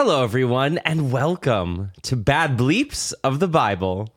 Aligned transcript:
Hello, 0.00 0.22
everyone, 0.22 0.78
and 0.84 1.10
welcome 1.10 1.90
to 2.02 2.14
Bad 2.14 2.56
Bleeps 2.56 3.12
of 3.24 3.40
the 3.40 3.48
Bible. 3.48 4.08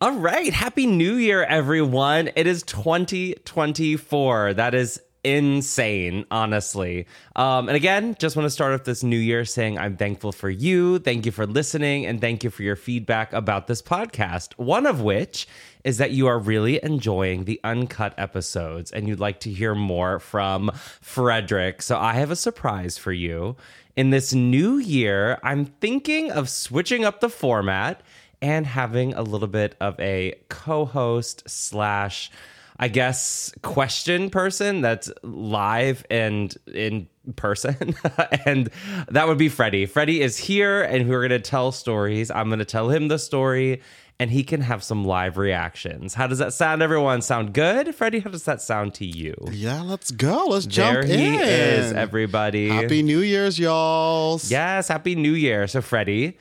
All 0.00 0.12
right. 0.12 0.50
Happy 0.54 0.86
New 0.86 1.16
Year, 1.16 1.44
everyone. 1.44 2.30
It 2.34 2.46
is 2.46 2.62
2024. 2.62 4.54
That 4.54 4.74
is 4.74 5.02
insane, 5.24 6.26
honestly. 6.30 7.06
Um, 7.34 7.68
and 7.68 7.76
again, 7.76 8.14
just 8.18 8.36
want 8.36 8.46
to 8.46 8.50
start 8.50 8.74
off 8.74 8.84
this 8.84 9.02
new 9.02 9.18
year 9.18 9.44
saying 9.44 9.78
I'm 9.78 9.96
thankful 9.96 10.32
for 10.32 10.50
you. 10.50 10.98
Thank 10.98 11.26
you 11.26 11.32
for 11.32 11.46
listening. 11.46 12.06
And 12.06 12.20
thank 12.20 12.44
you 12.44 12.50
for 12.50 12.62
your 12.62 12.76
feedback 12.76 13.32
about 13.32 13.66
this 13.66 13.82
podcast. 13.82 14.52
One 14.56 14.86
of 14.86 15.00
which 15.00 15.48
is 15.82 15.98
that 15.98 16.12
you 16.12 16.26
are 16.26 16.38
really 16.38 16.82
enjoying 16.82 17.44
the 17.44 17.60
uncut 17.64 18.14
episodes 18.16 18.92
and 18.92 19.08
you'd 19.08 19.20
like 19.20 19.40
to 19.40 19.50
hear 19.50 19.74
more 19.74 20.18
from 20.18 20.70
Frederick. 21.00 21.82
So 21.82 21.98
I 21.98 22.14
have 22.14 22.30
a 22.30 22.36
surprise 22.36 22.98
for 22.98 23.12
you. 23.12 23.56
In 23.96 24.10
this 24.10 24.32
new 24.32 24.76
year, 24.76 25.38
I'm 25.42 25.66
thinking 25.66 26.30
of 26.30 26.48
switching 26.48 27.04
up 27.04 27.20
the 27.20 27.28
format 27.28 28.02
and 28.42 28.66
having 28.66 29.14
a 29.14 29.22
little 29.22 29.48
bit 29.48 29.76
of 29.80 29.98
a 30.00 30.34
co-host 30.48 31.42
slash 31.46 32.30
I 32.78 32.88
guess 32.88 33.52
question 33.62 34.30
person 34.30 34.80
that's 34.80 35.10
live 35.22 36.04
and 36.10 36.54
in 36.66 37.08
person. 37.36 37.94
and 38.46 38.70
that 39.08 39.28
would 39.28 39.38
be 39.38 39.48
Freddie. 39.48 39.86
Freddie 39.86 40.20
is 40.20 40.36
here 40.36 40.82
and 40.82 41.08
we're 41.08 41.20
going 41.20 41.30
to 41.30 41.40
tell 41.40 41.72
stories. 41.72 42.30
I'm 42.30 42.48
going 42.48 42.58
to 42.58 42.64
tell 42.64 42.90
him 42.90 43.08
the 43.08 43.18
story 43.18 43.80
and 44.18 44.30
he 44.30 44.44
can 44.44 44.60
have 44.60 44.82
some 44.82 45.04
live 45.04 45.36
reactions. 45.38 46.14
How 46.14 46.26
does 46.26 46.38
that 46.38 46.52
sound, 46.52 46.82
everyone? 46.82 47.20
Sound 47.20 47.52
good? 47.52 47.94
Freddie, 47.94 48.20
how 48.20 48.30
does 48.30 48.44
that 48.44 48.60
sound 48.62 48.94
to 48.94 49.06
you? 49.06 49.34
Yeah, 49.50 49.82
let's 49.82 50.10
go. 50.10 50.46
Let's 50.46 50.66
jump 50.66 51.06
there 51.06 51.16
he 51.16 51.34
in. 51.34 51.40
is, 51.40 51.92
everybody. 51.92 52.68
Happy 52.68 53.02
New 53.02 53.20
Year's, 53.20 53.58
y'all. 53.58 54.40
Yes, 54.44 54.88
happy 54.88 55.16
new 55.16 55.32
year. 55.32 55.66
So, 55.66 55.82
Freddie, 55.82 56.38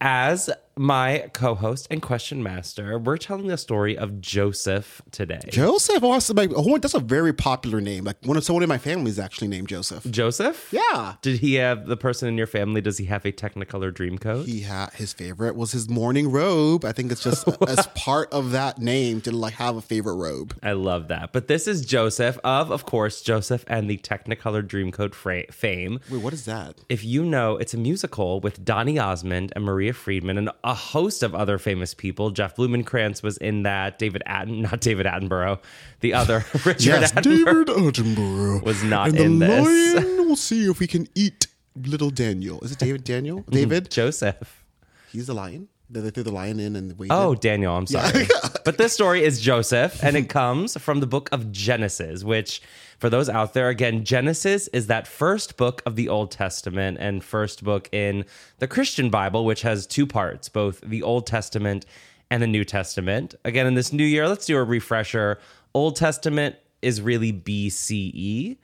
as 0.00 0.50
my 0.78 1.30
co-host 1.32 1.86
and 1.90 2.02
question 2.02 2.42
master, 2.42 2.98
we're 2.98 3.16
telling 3.16 3.46
the 3.46 3.56
story 3.56 3.96
of 3.96 4.20
Joseph 4.20 5.00
today. 5.10 5.40
Joseph, 5.48 6.02
oh, 6.02 6.18
like, 6.34 6.50
oh, 6.54 6.76
that's 6.76 6.92
a 6.92 7.00
very 7.00 7.32
popular 7.32 7.80
name. 7.80 8.04
Like 8.04 8.18
one 8.24 8.36
of 8.36 8.44
someone 8.44 8.62
in 8.62 8.68
my 8.68 8.76
family 8.76 9.10
is 9.10 9.18
actually 9.18 9.48
named 9.48 9.68
Joseph. 9.68 10.04
Joseph? 10.10 10.68
Yeah. 10.72 11.14
Did 11.22 11.40
he 11.40 11.54
have 11.54 11.86
the 11.86 11.96
person 11.96 12.28
in 12.28 12.36
your 12.36 12.46
family? 12.46 12.82
Does 12.82 12.98
he 12.98 13.06
have 13.06 13.24
a 13.24 13.32
Technicolor 13.32 13.92
dream 13.92 14.18
coat? 14.18 14.46
He 14.46 14.60
had 14.60 14.92
his 14.92 15.14
favorite 15.14 15.56
was 15.56 15.72
his 15.72 15.88
morning 15.88 16.30
robe. 16.30 16.84
I 16.84 16.92
think 16.92 17.10
it's 17.10 17.22
just 17.22 17.48
as 17.68 17.86
part 17.88 18.30
of 18.32 18.50
that 18.50 18.78
name 18.78 19.22
to 19.22 19.32
like 19.32 19.54
have 19.54 19.76
a 19.76 19.82
favorite 19.82 20.16
robe. 20.16 20.58
I 20.62 20.72
love 20.72 21.08
that. 21.08 21.32
But 21.32 21.48
this 21.48 21.66
is 21.66 21.86
Joseph 21.86 22.38
of, 22.44 22.70
of 22.70 22.84
course, 22.84 23.22
Joseph 23.22 23.64
and 23.66 23.88
the 23.88 23.96
Technicolor 23.96 24.62
Dreamcoat 24.62 25.14
fra- 25.14 25.50
fame. 25.50 26.00
Wait, 26.10 26.22
what 26.22 26.34
is 26.34 26.44
that? 26.44 26.74
If 26.90 27.02
you 27.02 27.24
know, 27.24 27.56
it's 27.56 27.72
a 27.72 27.78
musical 27.78 28.40
with 28.40 28.62
Donny 28.64 28.98
Osmond 28.98 29.52
and 29.56 29.64
Maria 29.64 29.94
Friedman 29.94 30.36
and 30.36 30.50
a 30.66 30.74
host 30.74 31.22
of 31.22 31.34
other 31.34 31.58
famous 31.58 31.94
people. 31.94 32.30
Jeff 32.30 32.56
Blumenkrantz 32.56 33.22
was 33.22 33.38
in 33.38 33.62
that. 33.62 33.98
David 33.98 34.22
Atten, 34.26 34.62
not 34.62 34.80
David 34.80 35.06
Attenborough, 35.06 35.60
the 36.00 36.12
other 36.12 36.44
Richard 36.64 36.82
yes, 36.82 37.12
Attenborough 37.12 37.64
David 37.66 37.94
Attenborough 37.94 38.62
was 38.62 38.82
not 38.82 39.10
and 39.10 39.18
in 39.18 39.38
the 39.38 39.46
this. 39.46 39.94
lion 39.94 40.28
will 40.28 40.36
see 40.36 40.68
if 40.68 40.80
we 40.80 40.88
can 40.88 41.08
eat 41.14 41.46
little 41.76 42.10
Daniel. 42.10 42.60
Is 42.60 42.72
it 42.72 42.78
David 42.78 43.04
Daniel? 43.04 43.44
David? 43.50 43.90
Joseph. 43.90 44.64
He's 45.12 45.28
the 45.28 45.34
lion. 45.34 45.68
They 45.88 46.00
they 46.00 46.10
threw 46.10 46.24
the 46.24 46.32
lion 46.32 46.58
in 46.58 46.74
and 46.74 46.98
waited. 46.98 47.14
Oh, 47.14 47.34
Daniel, 47.34 47.76
I'm 47.76 47.86
sorry. 47.86 48.26
but 48.64 48.76
this 48.76 48.92
story 48.92 49.22
is 49.22 49.40
Joseph, 49.40 50.02
and 50.02 50.16
it 50.16 50.28
comes 50.28 50.76
from 50.76 51.00
the 51.00 51.06
book 51.06 51.28
of 51.30 51.52
Genesis, 51.52 52.24
which, 52.24 52.60
for 52.98 53.08
those 53.08 53.28
out 53.28 53.54
there, 53.54 53.68
again, 53.68 54.04
Genesis 54.04 54.66
is 54.68 54.88
that 54.88 55.06
first 55.06 55.56
book 55.56 55.82
of 55.86 55.94
the 55.94 56.08
Old 56.08 56.32
Testament 56.32 56.98
and 57.00 57.22
first 57.22 57.62
book 57.62 57.88
in 57.92 58.24
the 58.58 58.66
Christian 58.66 59.10
Bible, 59.10 59.44
which 59.44 59.62
has 59.62 59.86
two 59.86 60.06
parts, 60.06 60.48
both 60.48 60.80
the 60.80 61.02
Old 61.02 61.26
Testament 61.26 61.86
and 62.30 62.42
the 62.42 62.48
New 62.48 62.64
Testament. 62.64 63.36
Again, 63.44 63.66
in 63.66 63.74
this 63.74 63.92
new 63.92 64.04
year, 64.04 64.26
let's 64.26 64.46
do 64.46 64.56
a 64.56 64.64
refresher. 64.64 65.38
Old 65.72 65.94
Testament 65.94 66.56
is 66.82 67.00
really 67.00 67.32
BCE. 67.32 68.56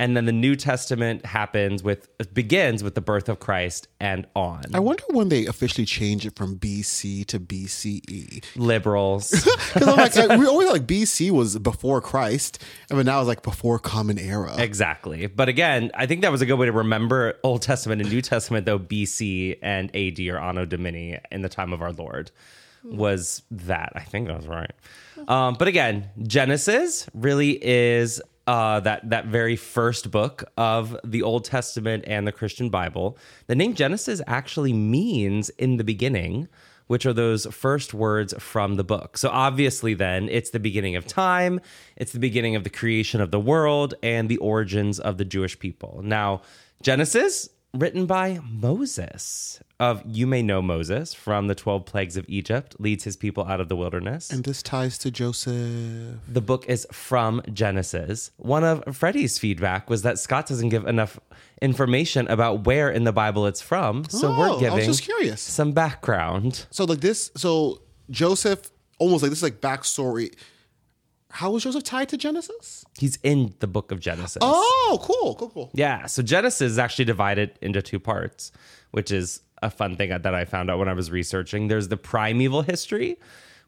And 0.00 0.16
then 0.16 0.24
the 0.24 0.32
New 0.32 0.56
Testament 0.56 1.26
happens 1.26 1.82
with 1.82 2.08
begins 2.32 2.82
with 2.82 2.94
the 2.94 3.02
birth 3.02 3.28
of 3.28 3.38
Christ 3.38 3.86
and 4.00 4.26
on. 4.34 4.62
I 4.72 4.80
wonder 4.80 5.04
when 5.10 5.28
they 5.28 5.44
officially 5.44 5.84
change 5.84 6.24
it 6.24 6.34
from 6.36 6.56
BC 6.58 7.26
to 7.26 7.38
BCE. 7.38 8.42
Liberals. 8.56 9.30
Because 9.74 9.88
I'm 9.88 9.96
like, 9.96 10.16
I- 10.16 10.36
we 10.38 10.46
always 10.46 10.70
like 10.70 10.86
BC 10.86 11.30
was 11.30 11.58
before 11.58 12.00
Christ, 12.00 12.62
and 12.88 12.98
but 12.98 13.04
now 13.04 13.20
it's 13.20 13.28
like 13.28 13.42
before 13.42 13.78
Common 13.78 14.18
Era. 14.18 14.54
Exactly. 14.58 15.26
But 15.26 15.48
again, 15.50 15.90
I 15.94 16.06
think 16.06 16.22
that 16.22 16.32
was 16.32 16.40
a 16.40 16.46
good 16.46 16.58
way 16.58 16.64
to 16.66 16.72
remember 16.72 17.34
Old 17.44 17.60
Testament 17.62 18.00
and 18.00 18.10
New 18.10 18.22
Testament, 18.22 18.64
though 18.64 18.78
BC 18.78 19.58
and 19.62 19.94
AD 19.94 20.18
or 20.28 20.38
Anno 20.38 20.64
Domini 20.64 21.18
in 21.30 21.42
the 21.42 21.48
time 21.50 21.72
of 21.74 21.82
our 21.82 21.92
Lord 21.92 22.30
was 22.82 23.42
that. 23.50 23.92
I 23.94 24.00
think 24.00 24.28
that 24.28 24.36
was 24.38 24.48
right. 24.48 24.72
Um, 25.28 25.54
but 25.58 25.68
again, 25.68 26.08
Genesis 26.22 27.06
really 27.12 27.62
is 27.62 28.22
uh, 28.50 28.80
that 28.80 29.08
that 29.08 29.26
very 29.26 29.54
first 29.54 30.10
book 30.10 30.42
of 30.56 30.96
the 31.04 31.22
Old 31.22 31.44
Testament 31.44 32.02
and 32.08 32.26
the 32.26 32.32
Christian 32.32 32.68
Bible. 32.68 33.16
The 33.46 33.54
name 33.54 33.74
Genesis 33.74 34.20
actually 34.26 34.72
means 34.72 35.50
in 35.50 35.76
the 35.76 35.84
beginning 35.84 36.48
which 36.88 37.06
are 37.06 37.12
those 37.12 37.46
first 37.46 37.94
words 37.94 38.34
from 38.40 38.74
the 38.74 38.82
book. 38.82 39.16
So 39.16 39.28
obviously, 39.28 39.94
then, 39.94 40.28
it's 40.28 40.50
the 40.50 40.58
beginning 40.58 40.96
of 40.96 41.06
time, 41.06 41.60
it's 41.96 42.10
the 42.10 42.18
beginning 42.18 42.56
of 42.56 42.64
the 42.64 42.70
creation 42.70 43.20
of 43.20 43.30
the 43.30 43.38
world, 43.38 43.94
and 44.02 44.28
the 44.28 44.38
origins 44.38 44.98
of 44.98 45.16
the 45.16 45.24
Jewish 45.24 45.56
people. 45.56 46.00
Now, 46.02 46.42
Genesis, 46.82 47.48
written 47.74 48.06
by 48.06 48.40
Moses, 48.48 49.60
of 49.78 50.02
you 50.04 50.26
may 50.26 50.42
know 50.42 50.60
Moses 50.60 51.14
from 51.14 51.46
the 51.46 51.54
12 51.54 51.84
plagues 51.86 52.16
of 52.16 52.24
Egypt, 52.28 52.76
leads 52.78 53.04
his 53.04 53.16
people 53.16 53.44
out 53.46 53.60
of 53.60 53.68
the 53.68 53.76
wilderness. 53.76 54.30
And 54.30 54.44
this 54.44 54.62
ties 54.62 54.98
to 54.98 55.10
Joseph. 55.10 56.16
The 56.28 56.40
book 56.40 56.66
is 56.68 56.86
from 56.92 57.42
Genesis. 57.52 58.30
One 58.36 58.64
of 58.64 58.82
Freddie's 58.96 59.38
feedback 59.38 59.88
was 59.88 60.02
that 60.02 60.18
Scott 60.18 60.46
doesn't 60.46 60.68
give 60.70 60.86
enough 60.86 61.18
information 61.62 62.26
about 62.28 62.64
where 62.66 62.90
in 62.90 63.04
the 63.04 63.12
Bible 63.12 63.46
it's 63.46 63.60
from. 63.62 64.04
So 64.08 64.28
Oh, 64.28 64.32
I 64.32 64.38
we're 64.38 64.50
was 64.50 64.60
giving 64.60 64.84
just 64.84 65.02
curious. 65.02 65.40
some 65.40 65.72
background. 65.72 66.66
So 66.70 66.84
like 66.84 67.00
this, 67.00 67.30
so 67.36 67.82
Joseph, 68.10 68.70
almost 68.98 69.22
like 69.22 69.30
this 69.30 69.38
is 69.38 69.42
like 69.44 69.60
backstory. 69.60 70.34
How 71.30 71.50
was 71.50 71.62
Joseph 71.64 71.84
tied 71.84 72.08
to 72.10 72.16
Genesis? 72.16 72.84
He's 72.98 73.18
in 73.22 73.54
the 73.60 73.66
book 73.66 73.92
of 73.92 74.00
Genesis. 74.00 74.38
Oh, 74.40 74.98
cool, 75.02 75.36
cool, 75.36 75.50
cool. 75.50 75.70
Yeah. 75.72 76.06
So 76.06 76.22
Genesis 76.22 76.72
is 76.72 76.78
actually 76.78 77.04
divided 77.04 77.58
into 77.62 77.80
two 77.82 78.00
parts, 78.00 78.50
which 78.90 79.10
is 79.10 79.40
a 79.62 79.70
fun 79.70 79.96
thing 79.96 80.10
that 80.10 80.34
I 80.34 80.44
found 80.44 80.70
out 80.70 80.78
when 80.78 80.88
I 80.88 80.92
was 80.92 81.10
researching. 81.10 81.68
There's 81.68 81.88
the 81.88 81.96
primeval 81.96 82.62
history, 82.62 83.16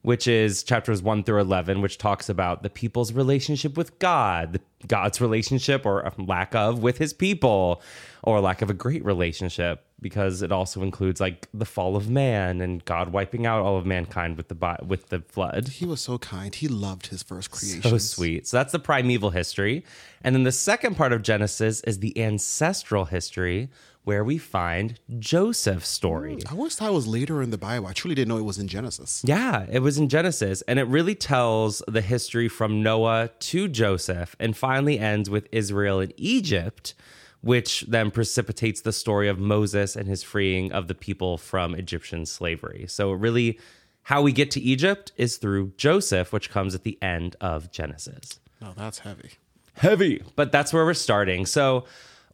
which 0.03 0.27
is 0.27 0.63
chapters 0.63 1.01
1 1.01 1.25
through 1.25 1.41
11, 1.41 1.81
which 1.81 1.97
talks 1.97 2.29
about 2.29 2.63
the 2.63 2.71
people's 2.71 3.13
relationship 3.13 3.77
with 3.77 3.99
God, 4.01 4.61
God's 4.87 5.21
relationship 5.21 5.87
or 5.87 6.13
lack 6.19 6.55
of 6.55 6.83
with 6.83 6.99
his 6.99 7.13
people, 7.13 7.81
or 8.23 8.41
lack 8.41 8.63
of 8.63 8.71
a 8.71 8.75
great 8.75 9.05
relationship, 9.05 9.85
because 10.01 10.43
it 10.43 10.51
also 10.51 10.83
includes 10.83 11.21
like 11.21 11.49
the 11.55 11.65
fall 11.65 11.97
of 11.97 12.11
man 12.11 12.61
and 12.61 12.85
God 12.85 13.13
wiping 13.13 13.47
out 13.47 13.63
all 13.63 13.77
of 13.77 13.87
mankind 13.87 14.37
with 14.37 14.49
the 14.49 14.77
with 14.85 15.09
the 15.11 15.21
flood. 15.21 15.69
He 15.69 15.87
was 15.87 16.01
so 16.01 16.19
kind. 16.19 16.53
He 16.53 16.67
loved 16.67 17.07
his 17.07 17.23
first 17.23 17.53
creation. 17.53 17.83
So 17.83 17.99
sweet. 17.99 18.49
So 18.49 18.57
that's 18.57 18.73
the 18.73 18.81
primeval 18.81 19.31
history. 19.31 19.85
And 20.23 20.35
then 20.35 20.43
the 20.43 20.53
second 20.53 20.97
part 20.97 21.13
of 21.13 21.23
Genesis 21.23 21.81
is 21.83 22.01
the 22.01 22.21
ancestral 22.21 23.05
history, 23.05 23.71
where 24.05 24.25
we 24.25 24.37
find 24.37 24.99
Joseph's 25.19 25.89
story. 25.89 26.37
Mm, 26.37 26.51
I 26.53 26.57
always 26.57 26.75
thought 26.75 26.91
it 26.91 26.95
was 26.95 27.07
later 27.07 27.41
in 27.41 27.51
the 27.51 27.59
Bible. 27.59 27.87
I 27.87 27.93
truly 27.93 28.15
didn't 28.15 28.29
know 28.29 28.39
it 28.39 28.45
was 28.45 28.59
in 28.59 28.69
Genesis. 28.69 29.23
Yeah, 29.25 29.67
it 29.71 29.81
was 29.81 29.97
in 29.99 30.09
Genesis, 30.09 30.63
and 30.63 30.79
it 30.79 30.85
really 30.85 31.15
tells 31.15 31.83
the 31.87 32.01
history 32.01 32.49
from 32.49 32.83
Noah 32.83 33.31
to 33.39 33.69
Joseph 33.69 34.35
and 34.41 34.57
finally 34.57 34.99
ends 34.99 35.31
with 35.31 35.49
Israel 35.53 36.01
and 36.01 36.13
Egypt, 36.17 36.95
which 37.43 37.83
then 37.83 38.11
precipitates 38.11 38.81
the 38.81 38.93
story 38.93 39.29
of 39.29 39.39
Moses 39.39 39.95
and 39.95 40.09
his 40.09 40.23
freeing 40.23 40.73
of 40.73 40.89
the 40.89 40.95
people 40.95 41.39
from 41.39 41.75
Egyptian 41.75 42.27
slavery. 42.27 42.87
So, 42.89 43.13
really, 43.13 43.61
how 44.03 44.23
we 44.23 44.33
get 44.33 44.51
to 44.53 44.61
Egypt 44.61 45.13
is 45.17 45.37
through 45.37 45.75
Joseph, 45.77 46.33
which 46.33 46.51
comes 46.51 46.75
at 46.75 46.83
the 46.83 46.99
end 47.01 47.37
of 47.41 47.71
Genesis. 47.71 48.41
No, 48.61 48.73
that's 48.77 49.01
heavy. 49.01 49.31
heavy 49.75 50.23
but 50.37 50.53
that's 50.53 50.73
where 50.73 50.85
we're 50.85 50.95
starting 50.95 51.47
so 51.47 51.85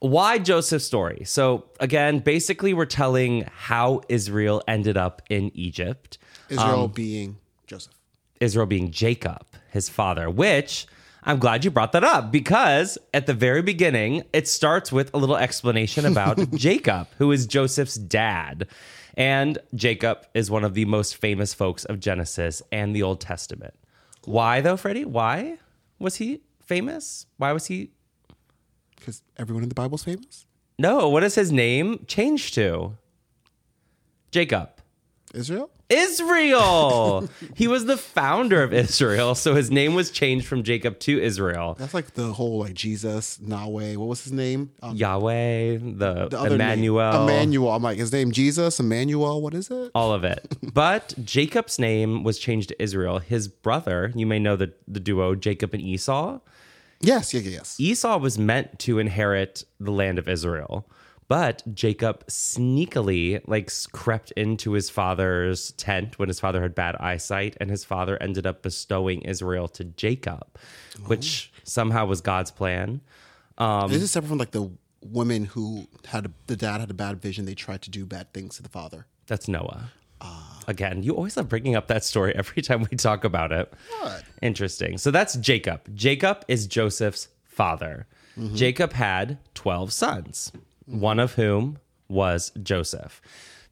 why 0.01 0.39
joseph's 0.39 0.85
story 0.85 1.23
so 1.25 1.65
again 1.81 2.19
basically 2.21 2.73
we're 2.75 2.85
telling 2.87 3.49
how 3.57 4.01
israel 4.09 4.63
ended 4.69 4.97
up 4.97 5.23
in 5.29 5.51
egypt 5.55 6.19
Israel 6.49 6.85
Um, 6.85 6.91
being 6.93 7.37
Joseph. 7.67 7.93
israel 8.41 8.67
being 8.67 8.91
jacob 8.91 9.45
his 9.71 9.89
father 9.89 10.31
which 10.31 10.87
i'm 11.25 11.39
glad 11.39 11.65
you 11.65 11.71
brought 11.71 11.93
that 11.93 12.05
up 12.05 12.31
because 12.31 12.97
at 13.13 13.27
the 13.27 13.35
very 13.35 13.61
beginning 13.63 14.23
it 14.33 14.47
starts 14.47 14.93
with 14.93 15.13
a 15.15 15.19
little 15.19 15.37
explanation 15.37 16.07
about 16.07 16.39
jacob 16.55 17.09
who 17.19 17.33
is 17.33 17.47
joseph's 17.47 17.97
dad 17.97 18.67
And 19.17 19.59
Jacob 19.75 20.19
is 20.33 20.49
one 20.49 20.63
of 20.63 20.75
the 20.75 20.85
most 20.85 21.17
famous 21.17 21.53
folks 21.53 21.85
of 21.91 21.99
Genesis 21.99 22.63
and 22.71 22.95
the 22.95 23.03
Old 23.03 23.21
Testament. 23.21 23.75
Why, 24.25 24.61
though, 24.61 24.77
Freddie? 24.77 25.05
Why 25.05 25.59
was 25.99 26.15
he 26.23 26.43
famous? 26.63 27.27
Why 27.37 27.51
was 27.51 27.67
he? 27.67 27.91
Because 28.99 29.23
everyone 29.37 29.63
in 29.63 29.69
the 29.69 29.75
Bible's 29.75 30.05
famous. 30.05 30.47
No, 30.79 31.09
what 31.09 31.25
is 31.25 31.35
his 31.35 31.51
name 31.51 32.05
changed 32.07 32.55
to? 32.55 32.97
Jacob. 34.31 34.71
Israel. 35.35 35.71
Israel. 35.89 37.29
he 37.55 37.67
was 37.67 37.87
the 37.87 37.97
founder 37.97 38.63
of 38.63 38.73
Israel, 38.75 39.35
so 39.35 39.55
his 39.55 39.71
name 39.71 39.95
was 39.95 40.11
changed 40.11 40.47
from 40.47 40.63
Jacob 40.63 40.99
to 41.01 41.21
Israel. 41.21 41.77
That's 41.79 41.95
like 41.95 42.15
the 42.15 42.33
whole 42.33 42.59
like 42.61 42.75
Jesus, 42.75 43.39
Nahweh. 43.39 43.97
What 43.97 44.09
was 44.09 44.23
his 44.23 44.33
name? 44.33 44.71
Um, 44.83 44.95
Yahweh, 44.95 45.79
the, 45.79 46.29
the 46.29 46.39
other 46.39 46.51
name. 46.51 46.61
Emmanuel, 46.61 47.23
Emmanuel. 47.23 47.73
I'm 47.73 47.83
like 47.83 47.99
his 47.99 48.13
name 48.13 48.33
Jesus, 48.33 48.79
Emmanuel. 48.81 49.41
What 49.41 49.55
is 49.55 49.71
it? 49.71 49.91
all 49.95 50.13
of 50.13 50.25
it. 50.25 50.57
But 50.79 51.15
Jacob's 51.25 51.79
name 51.79 52.23
was 52.23 52.39
changed 52.39 52.69
to 52.69 52.81
Israel. 52.81 53.19
His 53.19 53.49
brother, 53.49 54.13
you 54.15 54.27
may 54.27 54.39
know 54.39 54.55
the, 54.55 54.73
the 54.87 55.01
duo 55.01 55.35
Jacob 55.35 55.75
and 55.75 55.83
Esau. 55.83 56.39
Yes, 57.01 57.33
yeah, 57.33 57.41
yes. 57.41 57.79
Esau 57.79 58.19
was 58.19 58.39
meant 58.39 58.79
to 58.81 58.99
inherit 58.99 59.65
the 59.79 59.93
land 59.93 60.19
of 60.19 60.29
Israel, 60.29 60.89
but 61.29 61.63
Jacob 61.75 62.27
sneakily 62.27 63.41
like 63.47 63.71
crept 63.93 64.33
into 64.33 64.73
his 64.73 64.91
father's 64.91 65.73
tent 65.73 66.19
when 66.19 66.29
his 66.29 66.41
father 66.41 66.63
had 66.63 66.75
bad 66.75 66.97
eyesight, 66.97 67.57
and 67.61 67.71
his 67.71 67.85
father 67.85 68.21
ended 68.21 68.47
up 68.47 68.63
bestowing 68.63 69.23
Israel 69.23 69.69
to 69.69 69.85
Jacob, 69.85 70.47
which 71.07 71.53
somehow 71.65 72.07
was 72.07 72.21
God's 72.21 72.51
plan. 72.51 73.01
Um, 73.59 73.91
this 73.91 74.03
is 74.03 74.11
separate 74.11 74.29
from 74.29 74.39
like 74.39 74.53
the 74.53 74.71
women 75.03 75.45
who 75.45 75.87
had 76.07 76.33
the 76.47 76.57
dad 76.57 76.81
had 76.81 76.91
a 76.91 76.95
bad 76.95 77.21
vision. 77.21 77.45
They 77.45 77.55
tried 77.55 77.83
to 77.83 77.91
do 77.91 78.07
bad 78.07 78.33
things 78.33 78.57
to 78.57 78.63
the 78.63 78.69
father. 78.69 79.07
That's 79.27 79.47
Noah. 79.49 79.93
Again, 80.67 81.03
you 81.03 81.17
always 81.17 81.37
love 81.37 81.49
bringing 81.49 81.77
up 81.77 81.87
that 81.89 82.05
story 82.05 82.35
every 82.37 82.61
time 82.63 82.87
we 82.91 82.97
talk 82.97 83.25
about 83.25 83.53
it. 83.53 83.73
What? 84.01 84.23
Interesting. 84.43 84.99
So 84.99 85.11
that's 85.11 85.35
Jacob. 85.37 85.81
Jacob 85.95 86.45
is 86.49 86.67
Joseph's 86.67 87.29
father. 87.45 88.07
Jacob 88.55 88.93
had 88.93 89.39
12 89.55 89.93
sons, 89.93 90.53
one 90.87 91.19
of 91.19 91.35
whom 91.35 91.79
was 92.09 92.53
Joseph. 92.63 93.21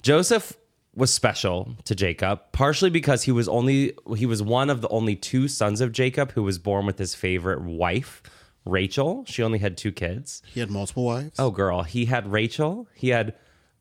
Joseph 0.02 0.54
was 0.96 1.12
special 1.14 1.76
to 1.84 1.94
Jacob, 1.94 2.40
partially 2.50 2.90
because 2.90 3.22
he 3.22 3.30
was 3.30 3.46
only 3.48 3.92
he 4.16 4.26
was 4.26 4.42
one 4.42 4.70
of 4.70 4.80
the 4.80 4.88
only 4.88 5.14
two 5.14 5.46
sons 5.46 5.80
of 5.80 5.92
Jacob 5.92 6.32
who 6.32 6.42
was 6.42 6.58
born 6.58 6.84
with 6.84 6.98
his 6.98 7.14
favorite 7.14 7.60
wife, 7.62 8.22
Rachel. 8.64 9.24
She 9.28 9.42
only 9.42 9.58
had 9.60 9.76
two 9.76 9.92
kids. 9.92 10.42
He 10.52 10.58
had 10.58 10.70
multiple 10.70 11.04
wives. 11.04 11.38
Oh, 11.38 11.50
girl. 11.50 11.82
He 11.84 12.06
had 12.06 12.26
Rachel. 12.32 12.88
He 12.94 13.10
had 13.10 13.34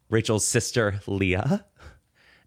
Rachel's 0.10 0.48
sister, 0.48 1.00
Leah. 1.08 1.66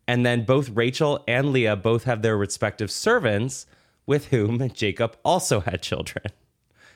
And 0.09 0.25
then 0.27 0.45
both 0.45 0.71
Rachel 0.71 1.23
and 1.29 1.53
Leah 1.53 1.77
both 1.77 2.05
have 2.05 2.23
their 2.23 2.37
respective 2.37 2.91
servants 2.91 3.67
with 4.07 4.29
whom 4.29 4.69
Jacob 4.75 5.17
also 5.25 5.61
had 5.61 5.83
children. 5.83 6.25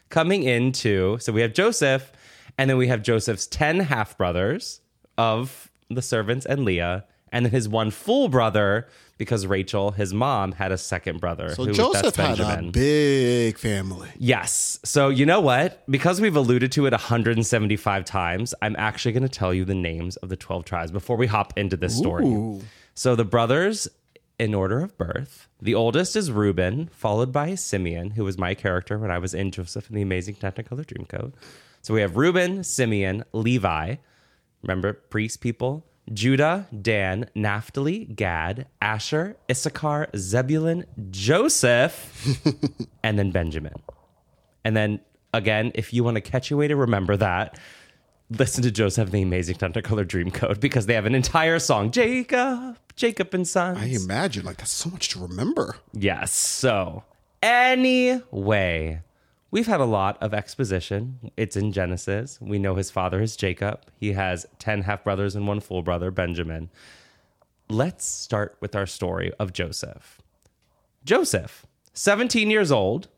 Coming 0.08 0.42
into, 0.42 1.18
so 1.20 1.32
we 1.32 1.42
have 1.42 1.52
Joseph, 1.52 2.10
and 2.58 2.68
then 2.68 2.76
we 2.78 2.88
have 2.88 3.02
Joseph's 3.02 3.46
10 3.46 3.80
half 3.80 4.16
brothers 4.18 4.80
of 5.18 5.70
the 5.90 6.02
servants 6.02 6.46
and 6.46 6.64
Leah, 6.64 7.04
and 7.30 7.44
then 7.46 7.52
his 7.52 7.68
one 7.68 7.90
full 7.90 8.28
brother 8.28 8.88
because 9.18 9.46
Rachel, 9.46 9.92
his 9.92 10.12
mom, 10.12 10.52
had 10.52 10.72
a 10.72 10.78
second 10.78 11.20
brother. 11.20 11.54
so 11.54 11.66
who- 11.66 11.72
Joseph 11.72 12.16
had 12.16 12.40
a 12.40 12.62
big 12.72 13.56
family. 13.56 14.08
Yes. 14.18 14.80
So 14.84 15.10
you 15.10 15.24
know 15.26 15.40
what? 15.40 15.82
Because 15.88 16.20
we've 16.20 16.34
alluded 16.34 16.72
to 16.72 16.86
it 16.86 16.92
175 16.92 18.04
times, 18.04 18.54
I'm 18.62 18.74
actually 18.78 19.12
going 19.12 19.22
to 19.22 19.28
tell 19.28 19.54
you 19.54 19.64
the 19.64 19.74
names 19.74 20.16
of 20.16 20.28
the 20.28 20.36
12 20.36 20.64
tribes 20.64 20.90
before 20.90 21.16
we 21.16 21.26
hop 21.26 21.52
into 21.56 21.76
this 21.76 21.96
story. 21.96 22.24
Ooh. 22.26 22.62
So 22.94 23.16
the 23.16 23.24
brothers 23.24 23.88
in 24.38 24.54
order 24.54 24.80
of 24.80 24.96
birth, 24.98 25.48
the 25.60 25.74
oldest 25.74 26.16
is 26.16 26.30
Reuben, 26.30 26.88
followed 26.92 27.32
by 27.32 27.54
Simeon, 27.54 28.10
who 28.12 28.24
was 28.24 28.36
my 28.36 28.54
character 28.54 28.98
when 28.98 29.10
I 29.10 29.18
was 29.18 29.34
in 29.34 29.50
Joseph 29.50 29.88
and 29.88 29.96
the 29.96 30.02
Amazing 30.02 30.36
Technicolor 30.36 30.84
Dreamcoat. 30.84 31.32
So 31.80 31.94
we 31.94 32.00
have 32.00 32.16
Reuben, 32.16 32.64
Simeon, 32.64 33.24
Levi, 33.32 33.96
remember 34.62 34.92
priest 34.92 35.40
people, 35.40 35.86
Judah, 36.12 36.66
Dan, 36.80 37.28
Naphtali, 37.34 38.04
Gad, 38.04 38.66
Asher, 38.80 39.36
Issachar, 39.50 40.08
Zebulun, 40.16 40.84
Joseph, 41.10 42.44
and 43.02 43.18
then 43.18 43.30
Benjamin. 43.30 43.74
And 44.64 44.76
then 44.76 45.00
again, 45.32 45.72
if 45.74 45.92
you 45.92 46.04
want 46.04 46.16
to 46.16 46.20
catch 46.20 46.50
a 46.50 46.56
way 46.56 46.68
to 46.68 46.76
remember 46.76 47.16
that, 47.16 47.58
listen 48.38 48.62
to 48.62 48.70
Joseph 48.70 49.06
and 49.06 49.12
the 49.12 49.22
Amazing 49.22 49.56
Technicolor 49.56 50.04
Dreamcoat 50.04 50.60
because 50.60 50.86
they 50.86 50.94
have 50.94 51.06
an 51.06 51.14
entire 51.14 51.58
song, 51.58 51.90
Jacob, 51.90 52.78
Jacob 52.96 53.32
and 53.34 53.46
Sons. 53.46 53.78
I 53.78 53.86
imagine 53.86 54.44
like 54.44 54.58
that's 54.58 54.72
so 54.72 54.90
much 54.90 55.08
to 55.10 55.20
remember. 55.20 55.76
Yes. 55.92 56.32
So, 56.32 57.04
anyway, 57.42 59.02
we've 59.50 59.66
had 59.66 59.80
a 59.80 59.86
lot 59.86 60.18
of 60.22 60.34
exposition. 60.34 61.30
It's 61.36 61.56
in 61.56 61.72
Genesis. 61.72 62.38
We 62.40 62.58
know 62.58 62.74
his 62.74 62.90
father 62.90 63.20
is 63.20 63.36
Jacob. 63.36 63.82
He 63.98 64.12
has 64.12 64.46
10 64.58 64.82
half 64.82 65.04
brothers 65.04 65.36
and 65.36 65.46
one 65.46 65.60
full 65.60 65.82
brother, 65.82 66.10
Benjamin. 66.10 66.70
Let's 67.68 68.04
start 68.04 68.56
with 68.60 68.74
our 68.76 68.86
story 68.86 69.32
of 69.38 69.52
Joseph. 69.52 70.20
Joseph, 71.04 71.66
17 71.94 72.50
years 72.50 72.70
old. 72.70 73.08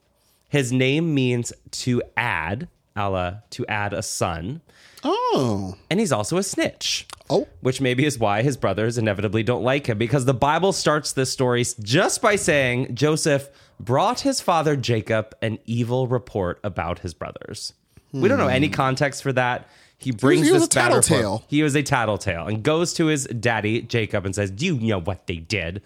His 0.48 0.70
name 0.70 1.14
means 1.14 1.52
to 1.72 2.00
add, 2.16 2.68
Allah, 2.96 3.42
to 3.50 3.66
add 3.66 3.92
a 3.92 4.02
son. 4.02 4.60
Oh, 5.02 5.76
And 5.90 6.00
he's 6.00 6.12
also 6.12 6.38
a 6.38 6.42
snitch 6.42 7.06
oh, 7.30 7.48
which 7.60 7.80
maybe 7.80 8.04
is 8.04 8.18
why 8.18 8.42
his 8.42 8.56
brothers 8.56 8.98
inevitably 8.98 9.42
don't 9.42 9.62
like 9.62 9.86
him 9.86 9.98
because 9.98 10.24
the 10.24 10.34
Bible 10.34 10.72
starts 10.72 11.12
this 11.12 11.30
story 11.30 11.64
just 11.80 12.20
by 12.22 12.36
saying 12.36 12.94
Joseph 12.94 13.48
brought 13.80 14.20
his 14.20 14.40
father 14.40 14.76
Jacob 14.76 15.34
an 15.42 15.58
evil 15.66 16.06
report 16.06 16.60
about 16.62 17.00
his 17.00 17.14
brothers. 17.14 17.72
We 18.12 18.28
don't 18.28 18.38
know 18.38 18.46
any 18.46 18.68
hmm. 18.68 18.74
context 18.74 19.24
for 19.24 19.32
that. 19.32 19.68
He 19.98 20.12
brings 20.12 20.46
he 20.46 20.52
was 20.52 20.62
this 20.62 20.74
a 20.74 20.74
bad 20.76 20.86
report. 20.88 21.04
tattletale. 21.04 21.44
He 21.48 21.62
was 21.62 21.74
a 21.74 21.82
tattletale 21.82 22.46
and 22.46 22.62
goes 22.62 22.92
to 22.94 23.06
his 23.06 23.24
daddy 23.26 23.82
Jacob 23.82 24.24
and 24.24 24.34
says, 24.34 24.52
"Do 24.52 24.66
you 24.66 24.78
know 24.78 25.00
what 25.00 25.26
they 25.26 25.36
did?" 25.36 25.82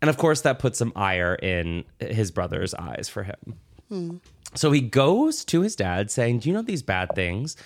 And 0.00 0.08
of 0.08 0.16
course, 0.16 0.40
that 0.42 0.58
puts 0.58 0.78
some 0.78 0.92
ire 0.96 1.34
in 1.34 1.84
his 1.98 2.30
brother's 2.30 2.72
eyes 2.72 3.10
for 3.10 3.24
him. 3.24 3.58
Hmm. 3.88 4.16
So 4.54 4.72
he 4.72 4.80
goes 4.80 5.44
to 5.46 5.60
his 5.60 5.76
dad 5.76 6.10
saying, 6.10 6.40
Do 6.40 6.48
you 6.48 6.54
know 6.54 6.62
these 6.62 6.82
bad 6.82 7.14
things? 7.14 7.56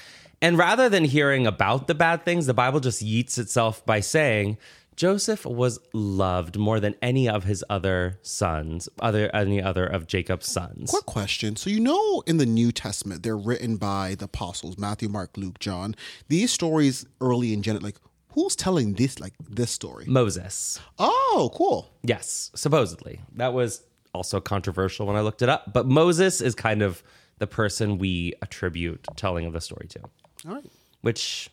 And 0.42 0.58
rather 0.58 0.88
than 0.88 1.04
hearing 1.04 1.46
about 1.46 1.86
the 1.86 1.94
bad 1.94 2.24
things, 2.24 2.46
the 2.46 2.54
Bible 2.54 2.80
just 2.80 3.02
yeets 3.04 3.38
itself 3.38 3.84
by 3.86 4.00
saying, 4.00 4.58
Joseph 4.96 5.44
was 5.44 5.80
loved 5.92 6.56
more 6.56 6.78
than 6.78 6.94
any 7.02 7.28
of 7.28 7.44
his 7.44 7.64
other 7.68 8.18
sons, 8.22 8.88
other 9.00 9.34
any 9.34 9.60
other 9.60 9.86
of 9.86 10.06
Jacob's 10.06 10.50
sons. 10.50 10.90
quick 10.90 11.06
question. 11.06 11.56
So 11.56 11.70
you 11.70 11.80
know, 11.80 12.22
in 12.26 12.36
the 12.36 12.46
New 12.46 12.70
Testament, 12.70 13.22
they're 13.22 13.36
written 13.36 13.76
by 13.76 14.14
the 14.16 14.26
apostles 14.26 14.78
Matthew, 14.78 15.08
Mark, 15.08 15.36
Luke, 15.36 15.58
John. 15.58 15.96
These 16.28 16.52
stories 16.52 17.06
early 17.20 17.52
in 17.52 17.62
Genesis, 17.62 17.84
like 17.84 17.96
who's 18.34 18.54
telling 18.54 18.94
this 18.94 19.18
like 19.18 19.34
this 19.48 19.70
story? 19.70 20.04
Moses. 20.06 20.78
Oh, 20.98 21.50
cool. 21.54 21.90
Yes, 22.02 22.52
supposedly. 22.54 23.20
That 23.34 23.52
was 23.52 23.82
also 24.14 24.40
controversial 24.40 25.06
when 25.06 25.16
I 25.16 25.20
looked 25.20 25.42
it 25.42 25.48
up, 25.48 25.72
but 25.72 25.86
Moses 25.86 26.40
is 26.40 26.54
kind 26.54 26.82
of 26.82 27.02
the 27.38 27.46
person 27.46 27.98
we 27.98 28.32
attribute 28.42 29.06
telling 29.16 29.44
of 29.46 29.52
the 29.52 29.60
story 29.60 29.88
to. 29.88 30.00
All 30.46 30.54
right. 30.54 30.64
which 31.00 31.50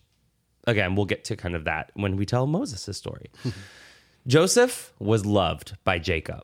again 0.67 0.95
we'll 0.95 1.05
get 1.05 1.23
to 1.23 1.35
kind 1.35 1.55
of 1.55 1.63
that 1.63 1.91
when 1.95 2.17
we 2.17 2.25
tell 2.25 2.45
moses' 2.45 2.97
story 2.97 3.31
joseph 4.27 4.93
was 4.99 5.25
loved 5.25 5.77
by 5.83 5.97
jacob 5.97 6.43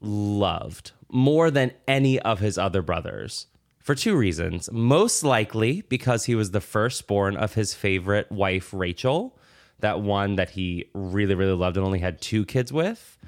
loved 0.00 0.92
more 1.10 1.50
than 1.50 1.72
any 1.88 2.18
of 2.20 2.38
his 2.38 2.56
other 2.56 2.80
brothers 2.80 3.48
for 3.80 3.94
two 3.94 4.16
reasons 4.16 4.70
most 4.72 5.22
likely 5.24 5.82
because 5.88 6.24
he 6.26 6.34
was 6.34 6.52
the 6.52 6.60
firstborn 6.60 7.36
of 7.36 7.54
his 7.54 7.74
favorite 7.74 8.30
wife 8.30 8.72
rachel 8.72 9.36
that 9.80 10.00
one 10.00 10.36
that 10.36 10.50
he 10.50 10.86
really 10.94 11.34
really 11.34 11.56
loved 11.56 11.76
and 11.76 11.84
only 11.84 11.98
had 11.98 12.20
two 12.20 12.44
kids 12.46 12.72
with 12.72 13.18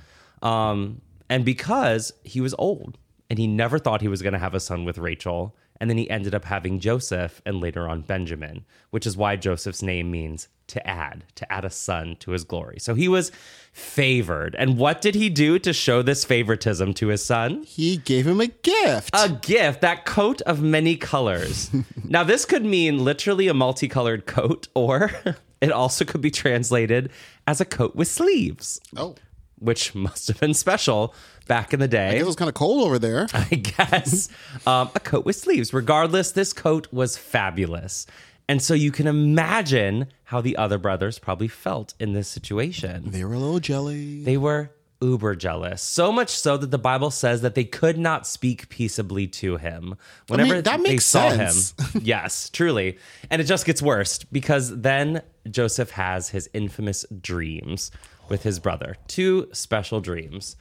um, 0.41 1.01
and 1.33 1.47
because 1.47 2.13
he 2.25 2.43
was 2.43 2.55
old 2.59 2.99
and 3.31 3.39
he 3.39 3.47
never 3.47 3.79
thought 3.79 4.03
he 4.03 4.09
was 4.09 4.21
going 4.21 4.35
to 4.35 4.39
have 4.39 4.53
a 4.53 4.61
son 4.61 4.85
with 4.85 4.99
Rachel. 4.99 5.57
And 5.81 5.89
then 5.89 5.97
he 5.97 6.11
ended 6.11 6.35
up 6.35 6.45
having 6.45 6.79
Joseph 6.79 7.41
and 7.47 7.59
later 7.59 7.89
on 7.89 8.03
Benjamin, 8.03 8.67
which 8.91 9.07
is 9.07 9.17
why 9.17 9.37
Joseph's 9.37 9.83
name 9.83 10.11
means 10.11 10.49
to 10.67 10.87
add, 10.87 11.25
to 11.37 11.51
add 11.51 11.65
a 11.65 11.71
son 11.71 12.17
to 12.21 12.33
his 12.33 12.45
glory. 12.45 12.79
So 12.81 12.95
he 12.95 13.09
was 13.09 13.33
favored. 13.73 14.55
And 14.59 14.77
what 14.77 15.01
did 15.01 15.15
he 15.15 15.31
do 15.31 15.59
to 15.61 15.73
show 15.73 16.03
this 16.03 16.23
favoritism 16.23 16.93
to 16.93 17.07
his 17.09 17.25
son? 17.25 17.63
He 17.63 17.97
gave 17.97 18.27
him 18.27 18.43
a 18.43 18.49
gift. 18.49 19.11
A 19.15 19.31
gift, 19.31 19.81
that 19.81 20.05
coat 20.05 20.43
of 20.43 20.61
many 20.61 20.97
colors. 20.97 21.71
now, 22.05 22.25
this 22.25 22.45
could 22.45 22.67
mean 22.67 23.03
literally 23.03 23.49
a 23.49 23.55
multicolored 23.55 24.27
coat, 24.27 24.69
or 24.75 25.11
it 25.63 25.73
also 25.73 26.05
could 26.05 26.21
be 26.21 26.31
translated 26.31 27.11
as 27.47 27.63
a 27.63 27.65
coat 27.65 27.97
with 27.97 28.09
sleeves 28.09 28.79
oh, 28.99 29.15
which 29.63 29.95
must 29.97 30.29
have 30.29 30.41
been 30.41 30.55
special 30.55 31.15
back 31.47 31.73
in 31.73 31.81
the 31.81 31.89
day. 31.89 32.09
I 32.09 32.13
guess 32.13 32.23
it 32.23 32.27
was 32.27 32.37
kind 32.37 32.49
of 32.49 32.55
cold 32.55 32.87
over 32.87 32.99
there. 32.99 33.27
I 33.35 33.55
guess 33.55 34.29
um, 34.67 34.91
a 34.95 35.01
coat 35.01 35.25
with 35.25 35.37
sleeves. 35.37 35.73
Regardless, 35.73 36.33
this 36.33 36.53
coat 36.53 36.89
was 36.93 37.17
fabulous. 37.17 38.07
And 38.49 38.61
so 38.61 38.75
you 38.75 38.91
can 38.91 39.07
imagine 39.07 40.09
how 40.25 40.41
the 40.41 40.57
other 40.57 40.79
brothers 40.79 41.19
probably 41.19 41.49
felt 41.49 41.95
in 42.01 42.13
this 42.13 42.29
situation. 42.29 43.11
They 43.11 43.25
were 43.25 43.35
a 43.35 43.39
little 43.39 43.61
jelly. 43.61 44.23
They 44.23 44.37
were 44.37 44.73
uber 45.01 45.35
jealous. 45.35 45.83
So 45.83 46.13
much 46.13 46.31
so 46.31 46.57
that 46.57 46.71
the 46.71 46.79
Bible 46.79 47.11
says 47.11 47.43
that 47.43 47.55
they 47.55 47.65
could 47.65 47.99
not 47.99 48.27
speak 48.27 48.69
peaceably 48.69 49.27
to 49.29 49.57
him. 49.57 49.97
Whenever 50.29 50.63
that 50.63 50.77
they 50.79 50.91
makes 50.91 51.05
saw 51.05 51.31
sense. 51.31 51.75
him. 51.93 52.01
yes, 52.05 52.49
truly. 52.51 52.99
And 53.31 53.43
it 53.43 53.45
just 53.45 53.67
gets 53.67 53.83
worse 53.83 54.23
because 54.25 54.81
then 54.81 55.23
Joseph 55.51 55.91
has 55.91 56.31
his 56.31 56.49
infamous 56.55 57.05
dreams 57.21 57.91
with 58.33 58.45
his 58.45 58.59
brother. 58.59 58.97
Two 59.09 59.47
special 59.53 60.01
dreams. 60.01 60.57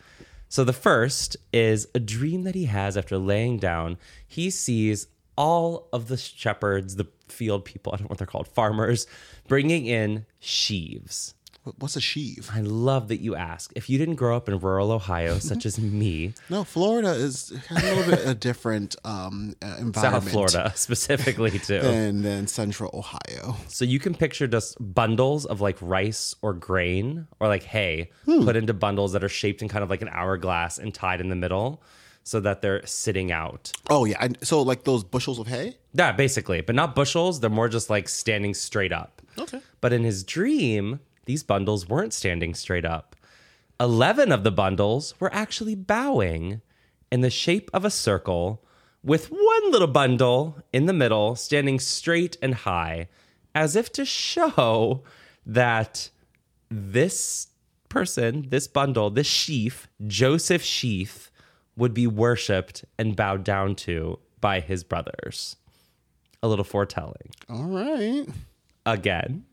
So 0.49 0.65
the 0.65 0.73
first 0.73 1.37
is 1.53 1.87
a 1.95 1.99
dream 2.01 2.43
that 2.43 2.53
he 2.53 2.65
has 2.65 2.97
after 2.97 3.17
laying 3.17 3.59
down. 3.59 3.97
He 4.27 4.49
sees 4.49 5.07
all 5.37 5.87
of 5.93 6.09
the 6.09 6.17
shepherds, 6.17 6.97
the 6.97 7.07
field 7.29 7.63
people, 7.63 7.93
I 7.93 7.95
don't 7.95 8.03
know 8.03 8.07
what 8.09 8.17
they're 8.17 8.27
called, 8.27 8.49
farmers, 8.49 9.07
bringing 9.47 9.85
in 9.85 10.25
sheaves. 10.41 11.33
What- 11.63 11.75
What's 11.79 11.95
a 11.95 12.01
sheave? 12.01 12.49
I 12.53 12.61
love 12.61 13.07
that 13.09 13.21
you 13.21 13.35
ask. 13.35 13.71
If 13.75 13.87
you 13.89 13.97
didn't 13.99 14.15
grow 14.15 14.35
up 14.35 14.49
in 14.49 14.57
rural 14.59 14.91
Ohio, 14.91 15.37
such 15.37 15.65
as 15.65 15.77
me, 15.79 16.33
No, 16.49 16.63
Florida 16.63 17.09
is 17.11 17.51
a 17.69 17.73
little 17.75 18.03
bit 18.15 18.25
a 18.25 18.33
different 18.33 18.95
um, 19.03 19.55
uh, 19.61 19.75
environment. 19.79 20.23
South 20.23 20.29
Florida 20.31 20.71
specifically 20.75 21.51
too. 21.59 21.79
than, 21.79 22.23
than 22.23 22.47
Central 22.47 22.89
Ohio. 22.93 23.55
So 23.67 23.85
you 23.85 23.99
can 23.99 24.15
picture 24.15 24.47
just 24.47 24.75
bundles 24.79 25.45
of 25.45 25.61
like 25.61 25.77
rice 25.81 26.33
or 26.41 26.53
grain 26.53 27.27
or 27.39 27.47
like 27.47 27.63
hay 27.63 28.09
put 28.25 28.55
into 28.55 28.73
bundles 28.73 29.13
that 29.13 29.23
are 29.23 29.29
shaped 29.29 29.61
in 29.61 29.67
kind 29.67 29.83
of 29.83 29.89
like 29.91 30.01
an 30.01 30.09
hourglass 30.09 30.79
and 30.79 30.93
tied 30.93 31.21
in 31.21 31.29
the 31.29 31.35
middle 31.35 31.83
so 32.23 32.39
that 32.39 32.61
they're 32.63 32.85
sitting 32.87 33.31
out. 33.31 33.71
Oh 33.89 34.05
yeah, 34.05 34.17
I, 34.19 34.29
so 34.41 34.61
like 34.63 34.83
those 34.83 35.03
bushels 35.03 35.37
of 35.37 35.45
hay. 35.47 35.77
Yeah, 35.93 36.11
basically, 36.11 36.61
but 36.61 36.73
not 36.75 36.95
bushels. 36.95 37.39
They're 37.39 37.49
more 37.51 37.69
just 37.69 37.89
like 37.89 38.09
standing 38.09 38.53
straight 38.55 38.91
up. 38.93 39.21
Okay. 39.37 39.59
But 39.79 39.93
in 39.93 40.03
his 40.03 40.23
dream, 40.23 40.99
these 41.25 41.43
bundles 41.43 41.87
weren't 41.87 42.13
standing 42.13 42.53
straight 42.53 42.85
up. 42.85 43.15
11 43.79 44.31
of 44.31 44.43
the 44.43 44.51
bundles 44.51 45.13
were 45.19 45.33
actually 45.33 45.75
bowing 45.75 46.61
in 47.11 47.21
the 47.21 47.29
shape 47.29 47.69
of 47.73 47.83
a 47.83 47.89
circle, 47.89 48.63
with 49.03 49.27
one 49.27 49.71
little 49.71 49.87
bundle 49.87 50.57
in 50.71 50.85
the 50.85 50.93
middle 50.93 51.35
standing 51.35 51.79
straight 51.79 52.37
and 52.41 52.53
high, 52.53 53.07
as 53.53 53.75
if 53.75 53.91
to 53.91 54.05
show 54.05 55.03
that 55.45 56.09
this 56.69 57.47
person, 57.89 58.47
this 58.49 58.67
bundle, 58.67 59.09
this 59.09 59.27
sheaf, 59.27 59.87
Joseph 60.07 60.63
Sheaf, 60.63 61.31
would 61.75 61.93
be 61.93 62.07
worshipped 62.07 62.85
and 62.97 63.15
bowed 63.15 63.43
down 63.43 63.75
to 63.75 64.19
by 64.39 64.59
his 64.59 64.83
brothers. 64.83 65.57
A 66.43 66.47
little 66.47 66.65
foretelling 66.65 67.31
All 67.49 67.63
right. 67.65 68.25
again. 68.85 69.45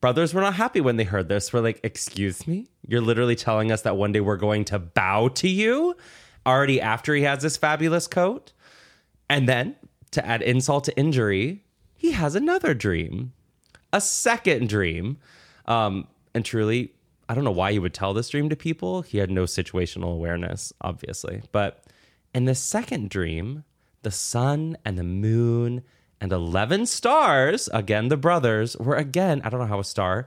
Brothers 0.00 0.32
were 0.32 0.40
not 0.40 0.54
happy 0.54 0.80
when 0.80 0.96
they 0.96 1.04
heard 1.04 1.28
this. 1.28 1.52
We're 1.52 1.60
like, 1.60 1.80
excuse 1.82 2.46
me? 2.46 2.68
You're 2.86 3.02
literally 3.02 3.36
telling 3.36 3.70
us 3.70 3.82
that 3.82 3.96
one 3.96 4.12
day 4.12 4.20
we're 4.20 4.36
going 4.36 4.64
to 4.66 4.78
bow 4.78 5.28
to 5.28 5.48
you 5.48 5.94
already 6.46 6.80
after 6.80 7.14
he 7.14 7.22
has 7.22 7.42
this 7.42 7.56
fabulous 7.56 8.06
coat? 8.06 8.52
And 9.28 9.48
then, 9.48 9.76
to 10.12 10.26
add 10.26 10.42
insult 10.42 10.84
to 10.84 10.96
injury, 10.96 11.64
he 11.94 12.12
has 12.12 12.34
another 12.34 12.74
dream, 12.74 13.32
a 13.92 14.00
second 14.00 14.68
dream. 14.68 15.18
Um, 15.66 16.08
and 16.34 16.44
truly, 16.44 16.94
I 17.28 17.34
don't 17.34 17.44
know 17.44 17.50
why 17.50 17.72
he 17.72 17.78
would 17.78 17.94
tell 17.94 18.14
this 18.14 18.30
dream 18.30 18.48
to 18.48 18.56
people. 18.56 19.02
He 19.02 19.18
had 19.18 19.30
no 19.30 19.44
situational 19.44 20.14
awareness, 20.14 20.72
obviously. 20.80 21.42
But 21.52 21.84
in 22.34 22.46
the 22.46 22.54
second 22.54 23.10
dream, 23.10 23.64
the 24.02 24.10
sun 24.10 24.76
and 24.84 24.98
the 24.98 25.04
moon 25.04 25.82
and 26.20 26.32
11 26.32 26.86
stars, 26.86 27.68
again, 27.72 28.08
the 28.08 28.16
brothers, 28.16 28.76
were 28.76 28.96
again, 28.96 29.40
I 29.44 29.50
don't 29.50 29.60
know 29.60 29.66
how 29.66 29.80
a 29.80 29.84
star 29.84 30.26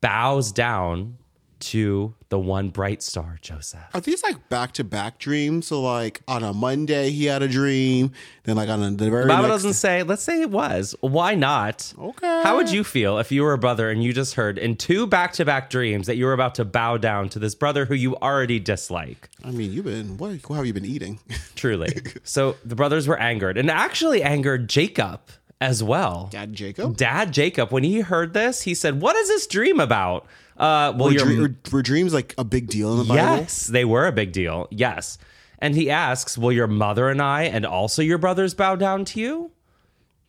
bows 0.00 0.52
down 0.52 1.18
to 1.60 2.14
the 2.28 2.38
one 2.38 2.68
bright 2.70 3.02
star, 3.02 3.38
Joseph. 3.40 3.80
Are 3.94 4.00
these 4.00 4.22
like 4.22 4.48
back 4.48 4.72
to 4.72 4.84
back 4.84 5.18
dreams? 5.18 5.68
So 5.68 5.80
like 5.80 6.20
on 6.28 6.42
a 6.42 6.52
Monday 6.52 7.10
he 7.10 7.26
had 7.26 7.42
a 7.42 7.48
dream, 7.48 8.12
then 8.44 8.56
like 8.56 8.68
on 8.68 8.82
a, 8.82 8.90
the 8.90 9.10
very 9.10 9.26
Bible 9.26 9.48
doesn't 9.48 9.74
say. 9.74 10.02
Let's 10.02 10.22
say 10.22 10.40
it 10.42 10.50
was. 10.50 10.94
Why 11.00 11.34
not? 11.34 11.92
Okay. 11.98 12.42
How 12.42 12.56
would 12.56 12.70
you 12.70 12.84
feel 12.84 13.18
if 13.18 13.32
you 13.32 13.42
were 13.42 13.52
a 13.52 13.58
brother 13.58 13.90
and 13.90 14.02
you 14.02 14.12
just 14.12 14.34
heard 14.34 14.58
in 14.58 14.76
two 14.76 15.06
back-to-back 15.06 15.70
dreams 15.70 16.06
that 16.06 16.16
you 16.16 16.26
were 16.26 16.32
about 16.32 16.54
to 16.56 16.64
bow 16.64 16.96
down 16.96 17.28
to 17.30 17.38
this 17.38 17.54
brother 17.54 17.84
who 17.86 17.94
you 17.94 18.16
already 18.16 18.58
dislike? 18.60 19.28
I 19.44 19.50
mean, 19.50 19.72
you've 19.72 19.84
been 19.86 20.16
what, 20.18 20.32
what 20.48 20.56
have 20.56 20.66
you 20.66 20.72
been 20.72 20.84
eating? 20.84 21.18
Truly. 21.54 21.94
so 22.24 22.56
the 22.64 22.74
brothers 22.76 23.08
were 23.08 23.18
angered, 23.18 23.56
and 23.58 23.70
actually 23.70 24.22
angered 24.22 24.68
Jacob 24.68 25.20
as 25.60 25.82
well. 25.82 26.28
Dad 26.30 26.52
Jacob. 26.52 26.96
Dad 26.96 27.32
Jacob, 27.32 27.72
when 27.72 27.84
he 27.84 28.00
heard 28.00 28.32
this, 28.32 28.62
he 28.62 28.74
said, 28.74 29.00
"What 29.00 29.16
is 29.16 29.28
this 29.28 29.46
dream 29.46 29.80
about?" 29.80 30.26
Uh, 30.58 30.92
well, 30.96 31.06
Were, 31.06 31.12
your 31.12 31.48
dre- 31.48 31.56
were 31.72 31.82
dreams 31.82 32.12
like 32.12 32.34
a 32.36 32.44
big 32.44 32.66
deal 32.68 32.92
in 32.92 32.98
the 32.98 33.04
Bible? 33.04 33.14
Yes, 33.38 33.66
they 33.68 33.84
were 33.84 34.06
a 34.06 34.12
big 34.12 34.32
deal. 34.32 34.66
Yes. 34.70 35.16
And 35.60 35.74
he 35.74 35.90
asks, 35.90 36.36
Will 36.36 36.52
your 36.52 36.66
mother 36.66 37.08
and 37.08 37.22
I 37.22 37.44
and 37.44 37.64
also 37.64 38.02
your 38.02 38.18
brothers 38.18 38.54
bow 38.54 38.76
down 38.76 39.04
to 39.06 39.20
you? 39.20 39.52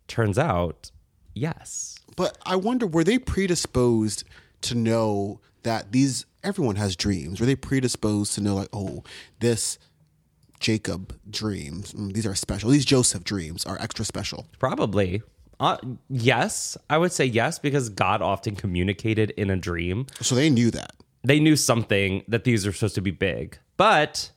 Turns 0.08 0.38
out, 0.38 0.92
yes. 1.34 1.96
But 2.16 2.38
I 2.46 2.56
wonder, 2.56 2.88
were 2.88 3.04
they 3.04 3.20
predisposed 3.20 4.24
to 4.62 4.76
know 4.76 5.40
that 5.64 5.92
these 5.92 6.26
everyone 6.44 6.76
has 6.78 6.96
dreams? 6.96 7.40
Were 7.40 7.46
they 7.46 7.56
predisposed 7.56 8.34
to 8.36 8.42
know 8.42 8.56
like, 8.56 8.70
oh, 8.74 9.04
this 9.40 9.78
Jacob 10.60 11.18
dreams, 11.30 11.94
mm, 11.94 12.14
these 12.14 12.26
are 12.26 12.36
special. 12.36 12.70
These 12.70 12.86
Joseph 12.86 13.24
dreams 13.24 13.66
are 13.66 13.80
extra 13.80 14.04
special. 14.06 14.48
Probably. 14.60 15.22
Uh, 15.60 15.78
yes, 16.10 16.78
I 16.90 16.98
would 16.98 17.12
say 17.12 17.26
yes, 17.26 17.60
because 17.60 17.90
God 17.90 18.22
often 18.22 18.56
communicated 18.56 19.32
in 19.32 19.50
a 19.50 19.58
dream. 19.58 20.06
So 20.22 20.36
they 20.36 20.50
knew 20.50 20.72
that. 20.72 20.96
They 21.24 21.40
knew 21.40 21.58
something 21.58 22.24
that 22.30 22.46
these 22.46 22.66
are 22.66 22.72
supposed 22.72 22.96
to 22.96 23.02
be 23.02 23.12
big, 23.12 23.58
but 23.76 24.32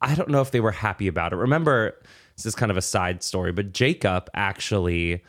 I 0.00 0.14
don't 0.14 0.28
know 0.28 0.40
if 0.40 0.52
they 0.52 0.60
were 0.60 0.72
happy 0.72 1.08
about 1.08 1.32
it. 1.32 1.36
Remember, 1.36 2.00
this 2.36 2.46
is 2.46 2.54
kind 2.54 2.70
of 2.70 2.76
a 2.76 2.82
side 2.82 3.22
story, 3.22 3.50
but 3.52 3.72
Jacob 3.72 4.30
actually 4.32 5.24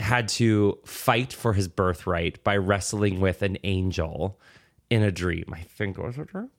had 0.00 0.28
to 0.28 0.78
fight 0.84 1.32
for 1.32 1.52
his 1.52 1.68
birthright 1.68 2.42
by 2.42 2.56
wrestling 2.56 3.20
with 3.20 3.42
an 3.42 3.56
angel 3.62 4.40
in 4.90 5.02
a 5.02 5.12
dream. 5.12 5.44
I 5.52 5.60
think 5.60 5.98
it 5.98 6.04
was 6.04 6.18
a 6.18 6.24
dream. 6.24 6.50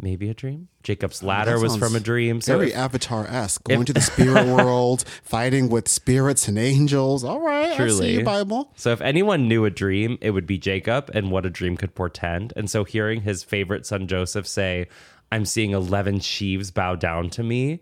Maybe 0.00 0.28
a 0.28 0.34
dream. 0.34 0.68
Jacob's 0.82 1.22
oh, 1.22 1.26
ladder 1.26 1.60
was 1.60 1.76
from 1.76 1.94
a 1.94 2.00
dream. 2.00 2.40
So 2.40 2.58
Very 2.58 2.74
Avatar 2.74 3.26
esque, 3.28 3.62
going 3.62 3.84
to 3.84 3.92
the 3.92 4.00
spirit 4.00 4.46
world, 4.56 5.04
fighting 5.22 5.68
with 5.68 5.86
spirits 5.88 6.48
and 6.48 6.58
angels. 6.58 7.22
All 7.22 7.40
right, 7.40 7.68
I 7.68 7.70
see 7.70 7.76
Truly. 7.76 8.12
you, 8.14 8.24
Bible. 8.24 8.72
So 8.74 8.90
if 8.90 9.00
anyone 9.00 9.46
knew 9.46 9.64
a 9.64 9.70
dream, 9.70 10.18
it 10.20 10.32
would 10.32 10.46
be 10.46 10.58
Jacob 10.58 11.10
and 11.14 11.30
what 11.30 11.46
a 11.46 11.50
dream 11.50 11.76
could 11.76 11.94
portend. 11.94 12.52
And 12.56 12.68
so 12.68 12.82
hearing 12.82 13.20
his 13.22 13.44
favorite 13.44 13.86
son 13.86 14.08
Joseph 14.08 14.48
say, 14.48 14.88
I'm 15.30 15.44
seeing 15.44 15.70
11 15.70 16.20
sheaves 16.20 16.70
bow 16.72 16.96
down 16.96 17.30
to 17.30 17.42
me, 17.44 17.80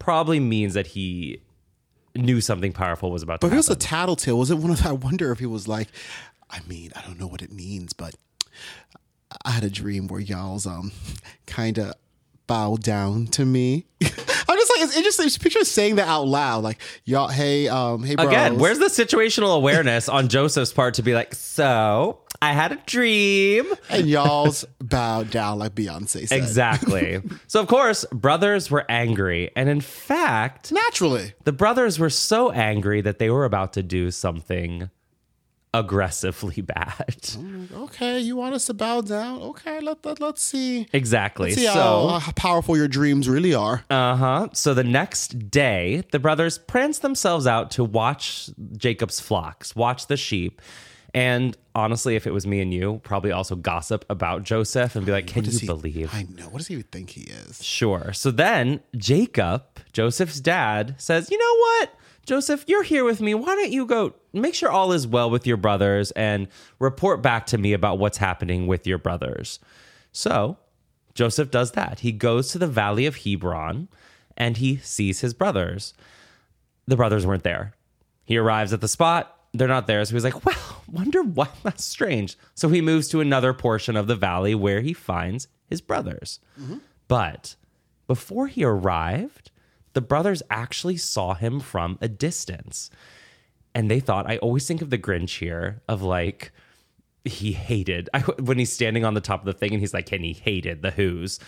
probably 0.00 0.40
means 0.40 0.74
that 0.74 0.88
he 0.88 1.40
knew 2.16 2.40
something 2.40 2.72
powerful 2.72 3.10
was 3.12 3.22
about 3.22 3.40
But 3.40 3.48
to 3.48 3.52
if 3.52 3.52
it 3.54 3.56
was 3.58 3.68
a 3.68 3.72
happen. 3.72 3.86
tattletale, 3.86 4.38
was 4.38 4.50
it 4.50 4.58
one 4.58 4.72
of? 4.72 4.84
I 4.84 4.92
wonder 4.92 5.30
if 5.30 5.38
he 5.38 5.46
was 5.46 5.68
like, 5.68 5.88
I 6.50 6.60
mean, 6.66 6.90
I 6.96 7.02
don't 7.02 7.20
know 7.20 7.26
what 7.28 7.42
it 7.42 7.52
means, 7.52 7.92
but 7.92 8.14
I 9.44 9.50
had 9.50 9.64
a 9.64 9.70
dream 9.70 10.08
where 10.08 10.20
y'all's 10.20 10.66
um 10.66 10.92
kind 11.46 11.78
of 11.78 11.94
bow 12.46 12.76
down 12.76 13.26
to 13.26 13.44
me. 13.44 13.86
I'm 14.02 14.56
just 14.58 14.70
like 14.70 14.82
it's 14.82 14.96
interesting. 14.96 15.24
Just 15.24 15.40
picture 15.40 15.64
saying 15.64 15.96
that 15.96 16.08
out 16.08 16.26
loud, 16.28 16.62
like 16.62 16.80
y'all. 17.04 17.28
Hey, 17.28 17.68
um, 17.68 18.02
hey, 18.02 18.14
bros. 18.14 18.28
Again, 18.28 18.58
where's 18.58 18.78
the 18.78 18.86
situational 18.86 19.56
awareness 19.56 20.08
on 20.08 20.28
Joseph's 20.28 20.72
part 20.72 20.94
to 20.94 21.02
be 21.02 21.14
like, 21.14 21.34
so 21.34 22.20
I 22.40 22.52
had 22.52 22.72
a 22.72 22.76
dream? 22.86 23.66
and 23.90 24.06
y'all's 24.06 24.64
bow 24.80 25.24
down 25.24 25.58
like 25.58 25.74
Beyonce 25.74 26.28
said. 26.28 26.38
Exactly. 26.38 27.20
so, 27.48 27.60
of 27.60 27.66
course, 27.66 28.04
brothers 28.12 28.70
were 28.70 28.84
angry. 28.88 29.50
And 29.56 29.68
in 29.68 29.80
fact, 29.80 30.70
Naturally, 30.72 31.34
the 31.44 31.52
brothers 31.52 31.98
were 31.98 32.10
so 32.10 32.50
angry 32.52 33.00
that 33.00 33.18
they 33.18 33.30
were 33.30 33.44
about 33.44 33.72
to 33.74 33.82
do 33.82 34.10
something 34.10 34.90
aggressively 35.78 36.62
bad. 36.74 37.16
okay. 37.74 38.18
You 38.20 38.36
want 38.36 38.54
us 38.54 38.66
to 38.66 38.74
bow 38.74 39.00
down? 39.00 39.40
Okay, 39.42 39.80
let, 39.80 40.04
let 40.04 40.20
let's 40.20 40.42
see. 40.42 40.86
Exactly. 40.92 41.52
See 41.52 41.66
how, 41.66 41.74
so, 41.74 42.08
uh, 42.08 42.18
how 42.18 42.32
powerful 42.32 42.76
your 42.76 42.88
dreams 42.88 43.28
really 43.28 43.54
are. 43.54 43.84
uh 43.90 44.16
huh. 44.16 44.48
So 44.52 44.74
the 44.74 44.84
next 44.84 45.50
day, 45.50 46.02
the 46.12 46.18
brothers 46.18 46.58
prance 46.58 46.98
themselves 47.00 47.46
out 47.46 47.70
to 47.72 47.84
watch 47.84 48.50
Jacob's 48.76 49.20
flocks, 49.20 49.74
watch 49.76 50.06
the 50.06 50.16
sheep. 50.16 50.60
And 51.14 51.56
honestly, 51.74 52.14
if 52.14 52.26
it 52.26 52.32
was 52.32 52.46
me 52.46 52.60
and 52.60 52.74
you, 52.74 53.00
probably 53.02 53.32
also 53.32 53.56
gossip 53.56 54.04
about 54.10 54.42
Joseph 54.42 54.96
and 54.96 55.06
be 55.06 55.12
like, 55.12 55.26
can 55.26 55.44
you 55.46 55.58
he- 55.58 55.66
believe? 55.66 56.10
I 56.12 56.24
know. 56.24 56.44
What 56.50 56.58
does 56.58 56.66
he 56.66 56.74
even 56.74 56.84
think 56.92 57.08
he 57.10 57.22
is? 57.22 57.64
Sure. 57.64 58.12
So 58.12 58.30
then 58.30 58.80
Jacob, 58.98 59.62
Joseph's 59.94 60.40
dad, 60.40 60.94
says, 60.98 61.30
You 61.30 61.38
know 61.38 61.56
what? 61.58 61.94
Joseph, 62.26 62.64
you're 62.66 62.82
here 62.82 63.04
with 63.04 63.20
me. 63.20 63.34
Why 63.34 63.54
don't 63.54 63.70
you 63.70 63.86
go 63.86 64.14
make 64.32 64.54
sure 64.54 64.68
all 64.68 64.92
is 64.92 65.06
well 65.06 65.30
with 65.30 65.46
your 65.46 65.56
brothers 65.56 66.10
and 66.10 66.48
report 66.80 67.22
back 67.22 67.46
to 67.46 67.58
me 67.58 67.72
about 67.72 67.98
what's 67.98 68.18
happening 68.18 68.66
with 68.66 68.84
your 68.84 68.98
brothers? 68.98 69.60
So 70.10 70.58
Joseph 71.14 71.52
does 71.52 71.72
that. 71.72 72.00
He 72.00 72.10
goes 72.10 72.50
to 72.50 72.58
the 72.58 72.66
valley 72.66 73.06
of 73.06 73.18
Hebron 73.18 73.88
and 74.36 74.56
he 74.56 74.76
sees 74.78 75.20
his 75.20 75.34
brothers. 75.34 75.94
The 76.86 76.96
brothers 76.96 77.24
weren't 77.24 77.44
there. 77.44 77.74
He 78.24 78.36
arrives 78.36 78.72
at 78.72 78.80
the 78.80 78.88
spot. 78.88 79.32
They're 79.54 79.68
not 79.68 79.86
there. 79.86 80.04
So 80.04 80.14
he's 80.14 80.24
like, 80.24 80.44
well, 80.44 80.82
wonder 80.92 81.22
why. 81.22 81.48
That's 81.62 81.84
strange. 81.84 82.36
So 82.54 82.68
he 82.68 82.80
moves 82.80 83.08
to 83.08 83.20
another 83.20 83.54
portion 83.54 83.96
of 83.96 84.08
the 84.08 84.16
valley 84.16 84.54
where 84.54 84.80
he 84.80 84.92
finds 84.92 85.46
his 85.70 85.80
brothers. 85.80 86.40
Mm-hmm. 86.60 86.78
But 87.06 87.54
before 88.08 88.48
he 88.48 88.64
arrived, 88.64 89.52
the 89.96 90.02
brothers 90.02 90.42
actually 90.50 90.98
saw 90.98 91.32
him 91.32 91.58
from 91.58 91.96
a 92.02 92.06
distance. 92.06 92.90
And 93.74 93.90
they 93.90 93.98
thought, 93.98 94.28
I 94.28 94.36
always 94.36 94.68
think 94.68 94.82
of 94.82 94.90
the 94.90 94.98
Grinch 94.98 95.38
here 95.38 95.80
of 95.88 96.02
like, 96.02 96.52
he 97.24 97.52
hated 97.52 98.10
I, 98.12 98.20
when 98.42 98.58
he's 98.58 98.70
standing 98.70 99.06
on 99.06 99.14
the 99.14 99.22
top 99.22 99.40
of 99.40 99.46
the 99.46 99.54
thing 99.54 99.72
and 99.72 99.80
he's 99.80 99.94
like, 99.94 100.12
and 100.12 100.22
he 100.22 100.34
hated 100.34 100.82
the 100.82 100.90
Who's. 100.90 101.40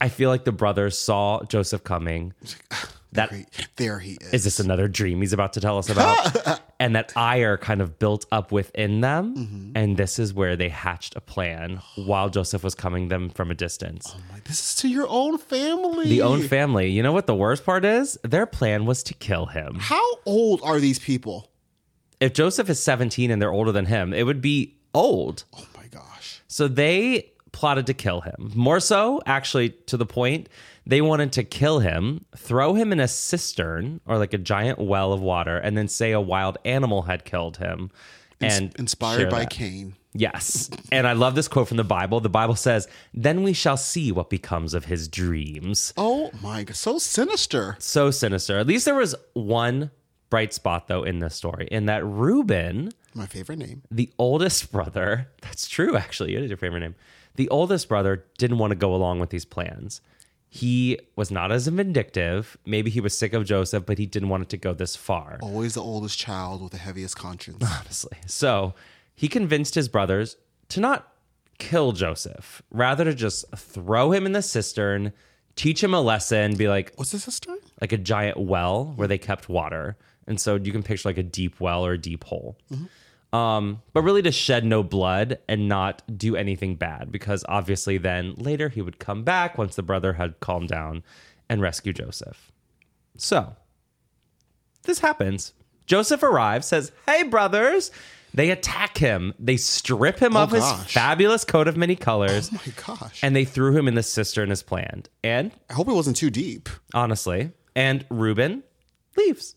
I 0.00 0.08
feel 0.08 0.30
like 0.30 0.44
the 0.44 0.52
brothers 0.52 0.96
saw 0.96 1.42
Joseph 1.44 1.84
coming. 1.84 2.34
That 3.12 3.30
Great. 3.30 3.68
There 3.74 3.98
he 3.98 4.12
is. 4.20 4.32
is 4.32 4.44
this 4.44 4.60
another 4.60 4.86
dream 4.86 5.20
he's 5.20 5.32
about 5.32 5.54
to 5.54 5.60
tell 5.60 5.78
us 5.78 5.90
about? 5.90 6.60
and 6.78 6.94
that 6.94 7.12
ire 7.16 7.56
kind 7.56 7.80
of 7.80 7.98
built 7.98 8.24
up 8.30 8.52
within 8.52 9.00
them. 9.00 9.36
Mm-hmm. 9.36 9.72
And 9.74 9.96
this 9.96 10.20
is 10.20 10.32
where 10.32 10.54
they 10.54 10.68
hatched 10.68 11.16
a 11.16 11.20
plan 11.20 11.80
while 11.96 12.28
Joseph 12.28 12.62
was 12.62 12.76
coming 12.76 13.08
them 13.08 13.30
from 13.30 13.50
a 13.50 13.54
distance. 13.54 14.14
I'm 14.14 14.22
like, 14.32 14.44
this 14.44 14.60
is 14.60 14.76
to 14.76 14.88
your 14.88 15.08
own 15.08 15.38
family. 15.38 16.08
The 16.08 16.22
own 16.22 16.42
family. 16.42 16.88
You 16.90 17.02
know 17.02 17.12
what 17.12 17.26
the 17.26 17.34
worst 17.34 17.64
part 17.64 17.84
is? 17.84 18.16
Their 18.22 18.46
plan 18.46 18.86
was 18.86 19.02
to 19.04 19.14
kill 19.14 19.46
him. 19.46 19.78
How 19.80 20.18
old 20.24 20.60
are 20.62 20.78
these 20.78 21.00
people? 21.00 21.50
If 22.20 22.32
Joseph 22.32 22.70
is 22.70 22.80
17 22.80 23.32
and 23.32 23.42
they're 23.42 23.52
older 23.52 23.72
than 23.72 23.86
him, 23.86 24.12
it 24.12 24.22
would 24.24 24.40
be 24.40 24.76
old. 24.94 25.44
Oh 25.56 25.66
my 25.76 25.86
gosh. 25.88 26.42
So 26.46 26.68
they 26.68 27.32
plotted 27.52 27.86
to 27.86 27.94
kill 27.94 28.20
him. 28.22 28.52
More 28.54 28.80
so, 28.80 29.20
actually, 29.26 29.70
to 29.86 29.96
the 29.96 30.06
point, 30.06 30.48
they 30.86 31.00
wanted 31.00 31.32
to 31.32 31.44
kill 31.44 31.78
him, 31.80 32.24
throw 32.36 32.74
him 32.74 32.92
in 32.92 33.00
a 33.00 33.08
cistern 33.08 34.00
or 34.06 34.18
like 34.18 34.32
a 34.32 34.38
giant 34.38 34.78
well 34.78 35.12
of 35.12 35.20
water, 35.20 35.58
and 35.58 35.76
then 35.76 35.88
say 35.88 36.12
a 36.12 36.20
wild 36.20 36.58
animal 36.64 37.02
had 37.02 37.24
killed 37.24 37.58
him. 37.58 37.90
And 38.40 38.74
Inspired 38.78 39.28
by 39.30 39.40
that. 39.40 39.50
Cain. 39.50 39.94
Yes. 40.12 40.70
And 40.90 41.06
I 41.06 41.12
love 41.12 41.34
this 41.34 41.46
quote 41.46 41.68
from 41.68 41.76
the 41.76 41.84
Bible. 41.84 42.18
The 42.20 42.28
Bible 42.28 42.56
says, 42.56 42.88
Then 43.14 43.42
we 43.42 43.52
shall 43.52 43.76
see 43.76 44.10
what 44.10 44.30
becomes 44.30 44.74
of 44.74 44.86
his 44.86 45.06
dreams. 45.06 45.92
Oh 45.96 46.30
my 46.42 46.64
god. 46.64 46.74
So 46.76 46.98
sinister. 46.98 47.76
So 47.78 48.10
sinister. 48.10 48.58
At 48.58 48.66
least 48.66 48.86
there 48.86 48.94
was 48.94 49.14
one 49.34 49.90
bright 50.30 50.52
spot, 50.54 50.88
though, 50.88 51.02
in 51.04 51.18
this 51.18 51.34
story, 51.34 51.68
in 51.70 51.86
that 51.86 52.04
Reuben, 52.04 52.90
My 53.14 53.26
favorite 53.26 53.58
name. 53.58 53.82
the 53.90 54.10
oldest 54.18 54.72
brother, 54.72 55.28
that's 55.42 55.68
true, 55.68 55.96
actually. 55.96 56.34
It 56.34 56.42
is 56.42 56.48
your 56.50 56.56
favorite 56.56 56.80
name. 56.80 56.94
The 57.36 57.48
oldest 57.48 57.88
brother 57.88 58.24
didn't 58.38 58.58
want 58.58 58.70
to 58.72 58.76
go 58.76 58.94
along 58.94 59.20
with 59.20 59.30
these 59.30 59.44
plans. 59.44 60.00
He 60.48 60.98
was 61.14 61.30
not 61.30 61.52
as 61.52 61.68
vindictive. 61.68 62.56
Maybe 62.66 62.90
he 62.90 63.00
was 63.00 63.16
sick 63.16 63.32
of 63.34 63.44
Joseph, 63.44 63.86
but 63.86 63.98
he 63.98 64.06
didn't 64.06 64.28
want 64.30 64.42
it 64.42 64.48
to 64.50 64.56
go 64.56 64.74
this 64.74 64.96
far. 64.96 65.38
Always 65.40 65.74
the 65.74 65.82
oldest 65.82 66.18
child 66.18 66.60
with 66.60 66.72
the 66.72 66.78
heaviest 66.78 67.16
conscience. 67.16 67.64
honestly. 67.80 68.18
So 68.26 68.74
he 69.14 69.28
convinced 69.28 69.74
his 69.76 69.88
brothers 69.88 70.36
to 70.70 70.80
not 70.80 71.12
kill 71.58 71.92
Joseph, 71.92 72.62
rather 72.70 73.04
to 73.04 73.14
just 73.14 73.44
throw 73.56 74.10
him 74.10 74.26
in 74.26 74.32
the 74.32 74.42
cistern, 74.42 75.12
teach 75.54 75.84
him 75.84 75.94
a 75.94 76.00
lesson, 76.00 76.56
be 76.56 76.68
like 76.68 76.92
What's 76.96 77.12
this 77.12 77.22
sister? 77.24 77.54
like 77.80 77.92
a 77.92 77.98
giant 77.98 78.38
well 78.38 78.92
where 78.96 79.06
they 79.06 79.18
kept 79.18 79.48
water. 79.48 79.96
And 80.26 80.40
so 80.40 80.56
you 80.56 80.72
can 80.72 80.82
picture 80.82 81.08
like 81.08 81.18
a 81.18 81.22
deep 81.22 81.60
well 81.60 81.84
or 81.86 81.92
a 81.92 81.98
deep 81.98 82.24
hole. 82.24 82.56
Mm-hmm. 82.72 82.86
Um, 83.32 83.82
but 83.92 84.02
really 84.02 84.22
to 84.22 84.32
shed 84.32 84.64
no 84.64 84.82
blood 84.82 85.38
and 85.48 85.68
not 85.68 86.02
do 86.18 86.34
anything 86.34 86.74
bad 86.74 87.12
because 87.12 87.44
obviously 87.48 87.96
then 87.96 88.34
later 88.36 88.68
he 88.68 88.82
would 88.82 88.98
come 88.98 89.22
back 89.22 89.56
once 89.56 89.76
the 89.76 89.84
brother 89.84 90.14
had 90.14 90.40
calmed 90.40 90.68
down 90.68 91.04
and 91.48 91.62
rescue 91.62 91.92
Joseph. 91.92 92.50
So 93.16 93.54
this 94.82 94.98
happens. 94.98 95.52
Joseph 95.86 96.22
arrives, 96.24 96.66
says, 96.66 96.90
Hey, 97.06 97.22
brothers. 97.22 97.90
They 98.32 98.50
attack 98.50 98.96
him. 98.98 99.34
They 99.40 99.56
strip 99.56 100.20
him 100.20 100.36
of 100.36 100.52
his 100.52 100.64
fabulous 100.84 101.44
coat 101.44 101.66
of 101.66 101.76
many 101.76 101.96
colors 101.96 102.48
Oh 102.52 102.60
my 102.64 102.72
gosh. 102.86 103.20
and 103.24 103.34
they 103.34 103.44
threw 103.44 103.76
him 103.76 103.88
in 103.88 103.94
the 103.96 104.04
cistern 104.04 104.52
as 104.52 104.62
planned. 104.62 105.08
And 105.24 105.50
I 105.68 105.72
hope 105.74 105.88
it 105.88 105.94
wasn't 105.94 106.16
too 106.16 106.30
deep. 106.30 106.68
honestly. 106.94 107.50
And 107.74 108.04
Reuben 108.08 108.62
leaves. 109.16 109.56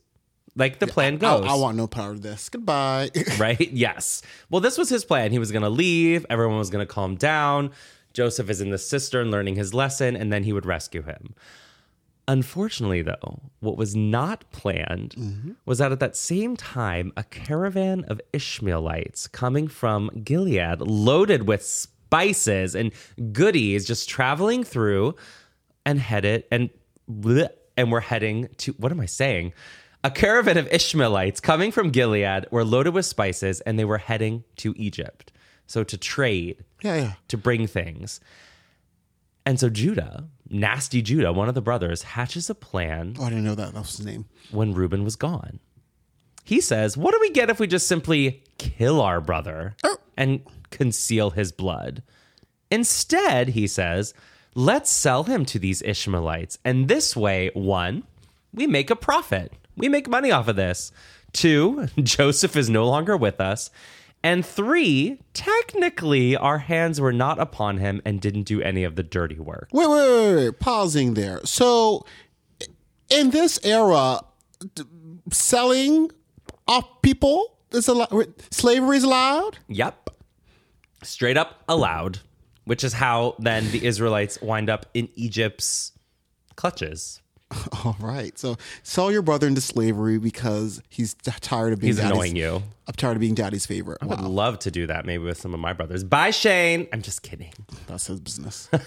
Like 0.55 0.79
the 0.79 0.87
plan 0.87 1.15
I, 1.15 1.17
goes. 1.17 1.45
I 1.47 1.55
want 1.55 1.77
no 1.77 1.87
part 1.87 2.11
of 2.11 2.21
this. 2.21 2.49
Goodbye. 2.49 3.09
right? 3.37 3.71
Yes. 3.71 4.21
Well, 4.49 4.61
this 4.61 4.77
was 4.77 4.89
his 4.89 5.03
plan. 5.03 5.31
He 5.31 5.39
was 5.39 5.51
going 5.51 5.63
to 5.63 5.69
leave, 5.69 6.25
everyone 6.29 6.57
was 6.57 6.69
going 6.69 6.85
to 6.85 6.91
calm 6.91 7.15
down. 7.15 7.71
Joseph 8.13 8.49
is 8.49 8.61
in 8.61 8.69
the 8.69 8.77
cistern 8.77 9.31
learning 9.31 9.55
his 9.55 9.73
lesson, 9.73 10.15
and 10.15 10.31
then 10.31 10.43
he 10.43 10.53
would 10.53 10.67
rescue 10.67 11.01
him. 11.01 11.33
Unfortunately, 12.27 13.01
though, 13.01 13.41
what 13.59 13.75
was 13.75 13.95
not 13.95 14.49
planned 14.51 15.15
mm-hmm. 15.17 15.51
was 15.65 15.79
that 15.79 15.91
at 15.91 15.99
that 15.99 16.15
same 16.15 16.55
time, 16.55 17.11
a 17.17 17.23
caravan 17.23 18.05
of 18.05 18.21
Ishmaelites 18.31 19.27
coming 19.27 19.67
from 19.67 20.09
Gilead, 20.23 20.79
loaded 20.79 21.47
with 21.47 21.65
spices 21.65 22.75
and 22.75 22.93
goodies, 23.33 23.85
just 23.85 24.07
traveling 24.07 24.63
through 24.63 25.15
and 25.85 25.99
headed 25.99 26.45
and 26.49 26.69
bleh, 27.11 27.49
and 27.75 27.91
we're 27.91 27.99
heading 27.99 28.47
to 28.57 28.71
what 28.73 28.91
am 28.91 29.01
I 29.01 29.05
saying? 29.05 29.51
A 30.03 30.11
caravan 30.11 30.57
of 30.57 30.67
Ishmaelites 30.67 31.39
coming 31.39 31.71
from 31.71 31.89
Gilead 31.89 32.45
were 32.51 32.65
loaded 32.65 32.93
with 32.93 33.05
spices, 33.05 33.61
and 33.61 33.79
they 33.79 33.85
were 33.85 33.97
heading 33.99 34.43
to 34.57 34.73
Egypt. 34.77 35.31
So 35.65 35.83
to 35.85 35.97
trade, 35.97 36.63
yeah, 36.81 36.95
yeah. 36.95 37.13
to 37.29 37.37
bring 37.37 37.67
things. 37.67 38.19
And 39.45 39.59
so 39.59 39.69
Judah, 39.69 40.25
nasty 40.49 41.01
Judah, 41.01 41.31
one 41.31 41.47
of 41.47 41.55
the 41.55 41.61
brothers, 41.61 42.03
hatches 42.03 42.49
a 42.49 42.55
plan 42.55 43.15
Oh, 43.19 43.23
I 43.25 43.29
didn't 43.29 43.45
know 43.45 43.55
that. 43.55 43.73
That 43.73 43.79
was 43.79 43.97
his 43.97 44.05
name. 44.05 44.25
when 44.51 44.73
Reuben 44.73 45.03
was 45.05 45.15
gone. 45.15 45.59
He 46.43 46.59
says, 46.59 46.97
What 46.97 47.13
do 47.13 47.19
we 47.21 47.29
get 47.31 47.49
if 47.49 47.59
we 47.59 47.67
just 47.67 47.87
simply 47.87 48.43
kill 48.57 48.99
our 49.01 49.21
brother 49.21 49.75
Oh. 49.85 49.97
and 50.17 50.41
conceal 50.69 51.29
his 51.31 51.53
blood? 51.53 52.03
Instead, 52.69 53.49
he 53.49 53.67
says, 53.67 54.13
Let's 54.55 54.89
sell 54.89 55.23
him 55.23 55.45
to 55.45 55.59
these 55.59 55.81
Ishmaelites. 55.81 56.59
And 56.65 56.87
this 56.89 57.15
way, 57.15 57.51
one, 57.53 58.03
we 58.53 58.67
make 58.67 58.89
a 58.89 58.95
profit. 58.97 59.53
We 59.75 59.89
make 59.89 60.07
money 60.07 60.31
off 60.31 60.47
of 60.47 60.55
this. 60.55 60.91
Two, 61.31 61.87
Joseph 61.97 62.55
is 62.55 62.69
no 62.69 62.87
longer 62.87 63.17
with 63.17 63.41
us. 63.41 63.69
And 64.25 64.45
three, 64.45 65.19
technically, 65.33 66.37
our 66.37 66.59
hands 66.59 67.01
were 67.01 67.11
not 67.11 67.39
upon 67.39 67.77
him 67.77 68.01
and 68.05 68.21
didn't 68.21 68.43
do 68.43 68.61
any 68.61 68.85
of 68.85 68.95
the 68.95 69.03
dirty 69.03 69.37
work. 69.37 69.67
Wait, 69.73 69.89
wait, 69.89 70.09
wait, 70.09 70.35
wait. 70.35 70.59
Pausing 70.59 71.13
there. 71.15 71.41
So, 71.43 72.05
in 73.09 73.31
this 73.31 73.59
era, 73.65 74.21
d- 74.75 74.83
selling 75.31 76.09
off 76.69 77.01
people 77.01 77.57
is 77.71 77.89
allowed. 77.89 78.33
Slavery 78.51 78.95
is 78.95 79.03
allowed. 79.03 79.57
Yep. 79.67 80.09
Straight 81.01 81.35
up 81.35 81.61
allowed, 81.67 82.19
which 82.63 82.85
is 82.85 82.93
how 82.93 83.35
then 83.39 83.69
the 83.71 83.85
Israelites 83.85 84.41
wind 84.41 84.69
up 84.69 84.85
in 84.93 85.09
Egypt's 85.15 85.91
clutches. 86.55 87.19
All 87.85 87.95
right. 87.99 88.37
So, 88.37 88.55
sell 88.83 89.11
your 89.11 89.21
brother 89.21 89.47
into 89.47 89.61
slavery 89.61 90.17
because 90.17 90.81
he's 90.89 91.13
t- 91.13 91.31
tired 91.41 91.73
of 91.73 91.79
being. 91.79 91.89
He's 91.89 91.97
daddy's- 91.97 92.11
annoying 92.11 92.35
you. 92.35 92.63
I'm 92.87 92.93
tired 92.95 93.13
of 93.15 93.19
being 93.21 93.35
daddy's 93.35 93.65
favorite. 93.65 93.99
I 94.01 94.05
would 94.07 94.19
love 94.21 94.59
to 94.59 94.71
do 94.71 94.87
that 94.87 95.05
maybe 95.05 95.23
with 95.23 95.37
some 95.39 95.53
of 95.53 95.59
my 95.59 95.71
brothers. 95.73 96.03
Bye, 96.03 96.31
Shane. 96.31 96.87
I'm 96.91 97.01
just 97.01 97.21
kidding. 97.23 97.53
that's 97.87 98.07
his 98.07 98.19
business. 98.19 98.69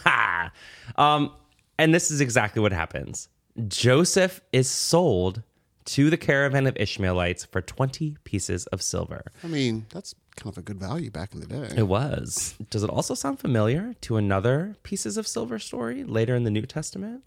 Um, 0.96 1.32
and 1.78 1.94
this 1.94 2.10
is 2.10 2.20
exactly 2.20 2.62
what 2.62 2.72
happens. 2.72 3.28
Joseph 3.68 4.40
is 4.52 4.68
sold 4.70 5.42
to 5.86 6.10
the 6.10 6.16
caravan 6.16 6.66
of 6.66 6.76
Ishmaelites 6.76 7.44
for 7.44 7.60
20 7.60 8.16
pieces 8.24 8.66
of 8.66 8.82
silver. 8.82 9.24
I 9.44 9.46
mean, 9.46 9.86
that's 9.90 10.14
kind 10.36 10.52
of 10.52 10.58
a 10.58 10.62
good 10.62 10.78
value 10.78 11.10
back 11.10 11.32
in 11.34 11.40
the 11.40 11.46
day. 11.46 11.68
It 11.76 11.86
was. 11.88 12.54
Does 12.70 12.82
it 12.82 12.90
also 12.90 13.14
sound 13.14 13.38
familiar 13.40 13.94
to 14.02 14.16
another 14.16 14.76
pieces 14.82 15.16
of 15.16 15.26
silver 15.26 15.58
story 15.58 16.02
later 16.04 16.34
in 16.34 16.44
the 16.44 16.50
New 16.50 16.66
Testament? 16.66 17.22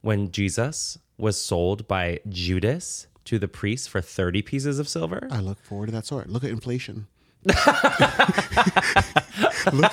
When 0.00 0.30
Jesus 0.30 0.98
was 1.16 1.40
sold 1.40 1.88
by 1.88 2.20
Judas 2.28 3.06
to 3.24 3.38
the 3.38 3.48
priests 3.48 3.86
for 3.86 4.00
30 4.00 4.42
pieces 4.42 4.78
of 4.78 4.88
silver? 4.88 5.28
I 5.30 5.40
look 5.40 5.62
forward 5.62 5.86
to 5.86 5.92
that 5.92 6.06
story. 6.06 6.24
Look 6.28 6.44
at 6.44 6.50
inflation. 6.50 7.06
look 7.44 7.56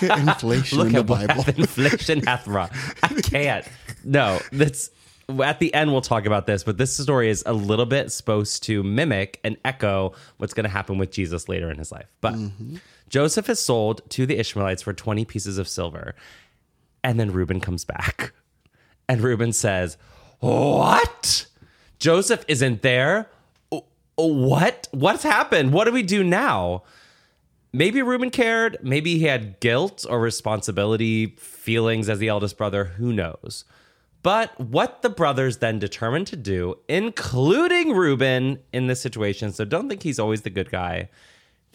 at 0.04 0.18
inflation 0.20 0.78
Look 0.78 0.88
in 0.88 0.94
the 0.94 1.00
at 1.00 1.08
what 1.08 1.28
Bible. 1.28 1.44
inflation 1.58 2.26
hath 2.26 2.48
wrought. 2.48 2.72
I 3.04 3.10
can't. 3.22 3.68
No, 4.04 4.40
that's 4.52 4.90
at 5.44 5.60
the 5.60 5.74
end 5.74 5.92
we'll 5.92 6.02
talk 6.02 6.26
about 6.26 6.46
this, 6.46 6.64
but 6.64 6.78
this 6.78 6.96
story 6.96 7.30
is 7.30 7.44
a 7.46 7.54
little 7.54 7.86
bit 7.86 8.12
supposed 8.12 8.64
to 8.64 8.84
mimic 8.84 9.40
and 9.44 9.58
echo 9.66 10.14
what's 10.38 10.54
going 10.54 10.66
to 10.66 10.70
happen 10.70 10.98
with 10.98 11.12
Jesus 11.12 11.50
later 11.50 11.72
in 11.72 11.78
his 11.78 11.92
life. 11.92 12.08
But 12.22 12.36
mm-hmm. 12.36 12.78
Joseph 13.10 13.50
is 13.50 13.60
sold 13.60 14.02
to 14.12 14.26
the 14.26 14.38
Ishmaelites 14.38 14.82
for 14.82 14.94
20 14.94 15.26
pieces 15.26 15.58
of 15.58 15.68
silver. 15.68 16.16
And 17.04 17.20
then 17.20 17.32
Reuben 17.32 17.60
comes 17.60 17.86
back. 17.86 18.34
And 19.08 19.22
Reuben 19.22 19.54
says, 19.54 19.98
What? 20.40 21.48
Joseph 22.00 22.44
isn't 22.48 22.82
there? 22.82 23.30
What? 24.16 24.88
What's 24.92 25.24
happened? 25.24 25.74
What 25.74 25.86
do 25.86 25.92
we 25.92 26.04
do 26.04 26.24
now? 26.24 26.84
Maybe 27.74 28.02
Reuben 28.02 28.30
cared. 28.30 28.78
Maybe 28.82 29.18
he 29.18 29.26
had 29.26 29.60
guilt 29.60 30.06
or 30.10 30.22
responsibility 30.22 31.36
feelings 31.38 32.08
as 32.08 32.20
the 32.20 32.30
eldest 32.30 32.58
brother. 32.58 32.86
Who 32.86 33.12
knows? 33.12 33.66
But 34.24 34.60
what 34.60 35.02
the 35.02 35.10
brothers 35.10 35.58
then 35.58 35.78
determined 35.78 36.26
to 36.28 36.36
do, 36.36 36.80
including 36.88 37.92
Reuben 37.92 38.60
in 38.74 38.88
this 38.88 39.02
situation, 39.02 39.52
so 39.52 39.66
don't 39.66 39.90
think 39.90 40.04
he's 40.04 40.20
always 40.20 40.42
the 40.42 40.50
good 40.50 40.72
guy. 40.72 41.10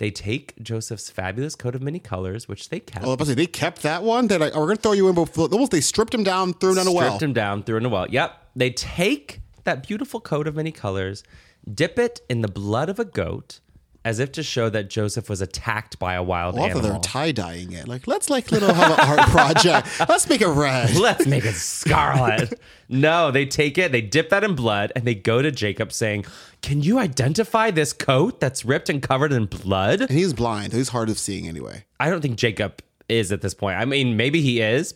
They 0.01 0.11
take 0.11 0.55
Joseph's 0.63 1.11
fabulous 1.11 1.55
coat 1.55 1.75
of 1.75 1.83
many 1.83 1.99
colors, 1.99 2.49
which 2.49 2.71
they 2.71 2.81
kept. 2.81 3.05
Oh, 3.05 3.09
I 3.09 3.11
was 3.11 3.15
about 3.17 3.25
to 3.25 3.31
say, 3.33 3.35
they 3.35 3.47
kept 3.47 3.83
that 3.83 4.03
one. 4.03 4.29
They're 4.29 4.39
like, 4.39 4.57
oh, 4.57 4.61
we're 4.61 4.69
gonna 4.69 4.77
throw 4.77 4.93
you 4.93 5.07
in, 5.11 5.15
but 5.15 5.39
almost 5.39 5.73
they 5.73 5.83
stripped 5.83 6.15
him 6.15 6.25
down, 6.25 6.55
threw 6.55 6.71
him 6.71 6.77
down 6.77 6.87
a 6.87 6.93
well. 6.93 7.07
stripped 7.11 7.23
him 7.23 7.35
down, 7.35 7.63
threw 7.65 7.77
in 7.77 7.85
a 7.85 7.89
well. 7.91 8.09
Yep. 8.09 8.35
They 8.57 8.71
take 8.71 9.43
that 9.65 9.87
beautiful 9.87 10.19
coat 10.19 10.49
of 10.49 10.57
many 10.57 10.73
colors, 10.73 11.23
dip 11.71 11.99
it 11.99 12.23
in 12.31 12.41
the 12.41 12.49
blood 12.49 12.89
of 12.89 12.99
a 12.99 13.05
goat, 13.05 13.61
as 14.05 14.19
if 14.19 14.33
to 14.33 14.43
show 14.43 14.71
that 14.71 14.89
Joseph 14.89 15.29
was 15.29 15.41
attacked 15.41 15.99
by 15.99 16.15
a 16.15 16.23
wild 16.23 16.55
Also, 16.59 16.71
animal. 16.71 16.83
they're 16.91 16.99
tie 17.01 17.33
dyeing 17.33 17.73
it. 17.73 17.87
Like, 17.87 18.07
let's 18.07 18.31
like 18.31 18.51
little 18.51 18.73
have 18.73 18.99
an 18.99 19.01
art 19.19 19.29
project. 19.31 19.89
Let's 20.09 20.29
make 20.29 20.41
it 20.41 20.49
red. 20.49 20.95
Let's 20.97 21.27
make 21.27 21.45
it 21.45 21.55
scarlet. 21.57 22.59
no, 22.89 23.31
they 23.31 23.45
take 23.47 23.77
it, 23.77 23.93
they 23.93 24.01
dip 24.01 24.31
that 24.31 24.43
in 24.43 24.55
blood, 24.55 24.91
and 24.97 25.05
they 25.05 25.15
go 25.15 25.43
to 25.43 25.51
Jacob 25.51 25.93
saying, 25.93 26.25
Can 26.63 26.83
you 26.83 26.99
identify 26.99 27.71
this 27.71 27.93
coat 27.93 28.41
that's 28.41 28.65
ripped 28.65 28.89
and 28.89 29.03
covered 29.03 29.33
in 29.33 29.47
blood? 29.47 30.01
And 30.01 30.11
he's 30.11 30.33
blind. 30.33 30.73
He's 30.73 30.89
hard 30.89 31.11
of 31.11 31.19
seeing 31.19 31.47
anyway. 31.47 31.85
I 31.99 32.09
don't 32.09 32.23
think 32.23 32.37
Jacob 32.37 32.83
is 33.09 33.33
at 33.33 33.43
this 33.43 33.55
point. 33.55 33.77
I 33.79 33.85
mean, 33.85 34.17
maybe 34.17 34.41
he 34.41 34.61
is. 34.61 34.95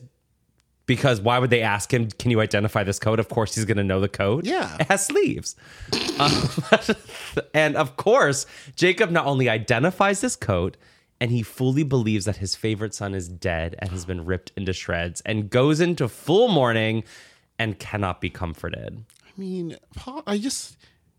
Because 0.87 1.21
why 1.21 1.39
would 1.39 1.51
they 1.51 1.63
ask 1.63 1.93
him, 1.93 2.11
Can 2.11 2.31
you 2.31 2.41
identify 2.41 2.85
this 2.85 2.99
coat? 2.99 3.19
Of 3.19 3.29
course, 3.29 3.55
he's 3.55 3.65
going 3.65 3.79
to 3.79 3.85
know 3.85 4.01
the 4.01 4.09
coat. 4.09 4.45
Yeah. 4.45 4.77
It 4.79 4.87
has 4.89 5.07
sleeves. 5.07 5.57
Um, 6.19 6.49
and 7.55 7.77
of 7.77 7.97
course, 7.97 8.47
Jacob 8.77 9.11
not 9.11 9.27
only 9.27 9.49
identifies 9.49 10.21
this 10.21 10.37
coat, 10.37 10.77
and 11.21 11.31
he 11.31 11.43
fully 11.43 11.85
believes 11.85 12.27
that 12.27 12.37
his 12.37 12.55
favorite 12.55 12.95
son 12.95 13.15
is 13.15 13.29
dead 13.29 13.77
and 13.79 13.91
has 13.91 14.05
been 14.05 14.25
ripped 14.25 14.53
into 14.57 14.73
shreds 14.73 15.23
and 15.23 15.49
goes 15.49 15.81
into 15.81 16.09
full 16.09 16.49
mourning 16.49 17.05
and 17.59 17.79
cannot 17.79 18.21
be 18.21 18.29
comforted. 18.29 19.05
I 19.25 19.41
mean, 19.41 19.77
I 20.27 20.39
just 20.39 20.77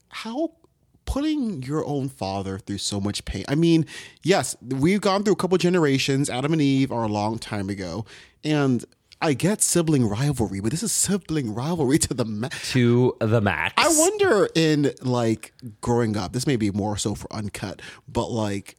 how 0.09 0.53
putting 1.05 1.63
your 1.63 1.85
own 1.85 2.09
father 2.09 2.57
through 2.57 2.79
so 2.79 2.99
much 2.99 3.23
pain. 3.25 3.45
I 3.47 3.55
mean, 3.55 3.85
yes, 4.23 4.55
we've 4.61 5.01
gone 5.01 5.23
through 5.23 5.33
a 5.33 5.37
couple 5.37 5.57
generations. 5.57 6.29
Adam 6.29 6.53
and 6.53 6.61
Eve 6.61 6.91
are 6.91 7.03
a 7.03 7.07
long 7.07 7.37
time 7.37 7.69
ago, 7.69 8.05
and 8.43 8.83
I 9.25 9.33
get 9.33 9.63
sibling 9.63 10.07
rivalry, 10.07 10.59
but 10.59 10.69
this 10.69 10.83
is 10.83 10.91
sibling 10.91 11.55
rivalry 11.55 11.97
to 11.97 12.13
the 12.13 12.25
max. 12.25 12.73
To 12.73 13.15
the 13.19 13.41
max. 13.41 13.73
I 13.75 13.87
wonder 13.87 14.47
in 14.53 14.91
like 15.01 15.51
growing 15.81 16.15
up, 16.15 16.33
this 16.33 16.45
may 16.45 16.57
be 16.57 16.69
more 16.69 16.95
so 16.95 17.15
for 17.15 17.33
uncut, 17.33 17.81
but 18.07 18.29
like 18.29 18.75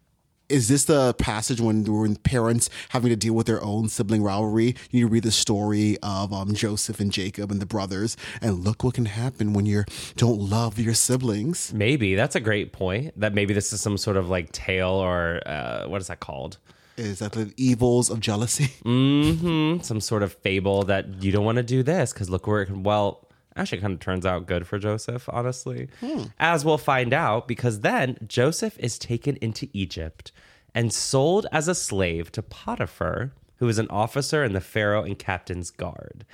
is 0.49 0.69
this 0.69 0.85
the 0.85 1.15
passage 1.15 1.61
when 1.61 1.85
when 1.85 2.17
parents 2.17 2.71
having 2.91 3.11
to 3.11 3.17
deal 3.17 3.35
with 3.35 3.47
their 3.47 3.63
own 3.63 3.89
sibling 3.89 4.23
rivalry? 4.23 4.77
You 4.91 5.09
read 5.09 5.25
the 5.25 5.33
story 5.33 5.97
of 6.03 6.33
um, 6.33 6.55
Joseph 6.55 7.01
and 7.01 7.11
Jacob 7.13 7.51
and 7.51 7.61
the 7.61 7.67
brothers, 7.67 8.17
and 8.41 8.65
look 8.65 8.85
what 8.85 8.95
can 8.95 9.07
happen 9.07 9.53
when 9.53 9.67
you 9.67 9.85
don't 10.17 10.39
love 10.39 10.79
your 10.79 10.95
siblings. 10.95 11.73
Maybe 11.75 12.15
that's 12.15 12.37
a 12.37 12.41
great 12.41 12.73
point. 12.73 13.19
That 13.19 13.35
maybe 13.35 13.55
this 13.55 13.73
is 13.73 13.81
some 13.81 13.99
sort 13.99 14.17
of 14.17 14.29
like 14.29 14.53
tale 14.53 14.91
or 14.91 15.41
uh, 15.47 15.87
what 15.87 16.01
is 16.01 16.07
that 16.09 16.21
called? 16.21 16.59
Is 16.97 17.19
that 17.19 17.33
the 17.33 17.53
evils 17.57 18.09
of 18.09 18.21
jealousy? 18.21 18.71
hmm 18.83 19.79
Some 19.81 20.01
sort 20.01 20.23
of 20.23 20.33
fable 20.33 20.85
that 20.85 21.23
you 21.23 21.31
don't 21.31 21.45
want 21.45 21.57
to 21.57 21.63
do 21.63 21.83
this 21.83 22.13
because 22.13 22.31
look 22.31 22.47
where 22.47 22.63
it 22.63 22.67
can. 22.67 22.83
Well, 22.83 23.26
actually, 23.57 23.81
kind 23.81 23.95
of 23.95 24.01
turns 24.01 24.27
out 24.27 24.47
good 24.47 24.67
for 24.67 24.79
Joseph, 24.79 25.29
honestly, 25.31 25.89
hmm. 26.01 26.25
as 26.39 26.65
we'll 26.65 26.79
find 26.79 27.13
out. 27.13 27.49
Because 27.49 27.81
then 27.81 28.19
Joseph 28.27 28.79
is 28.79 28.99
taken 28.99 29.37
into 29.37 29.69
Egypt 29.73 30.33
and 30.75 30.93
sold 30.93 31.47
as 31.53 31.69
a 31.69 31.75
slave 31.75 32.31
to 32.33 32.43
Potiphar, 32.43 33.33
who 33.57 33.69
is 33.69 33.79
an 33.79 33.89
officer 33.89 34.45
in 34.45 34.53
the 34.53 34.61
Pharaoh 34.61 35.03
and 35.03 35.19
captain's 35.19 35.71
guard. 35.71 36.27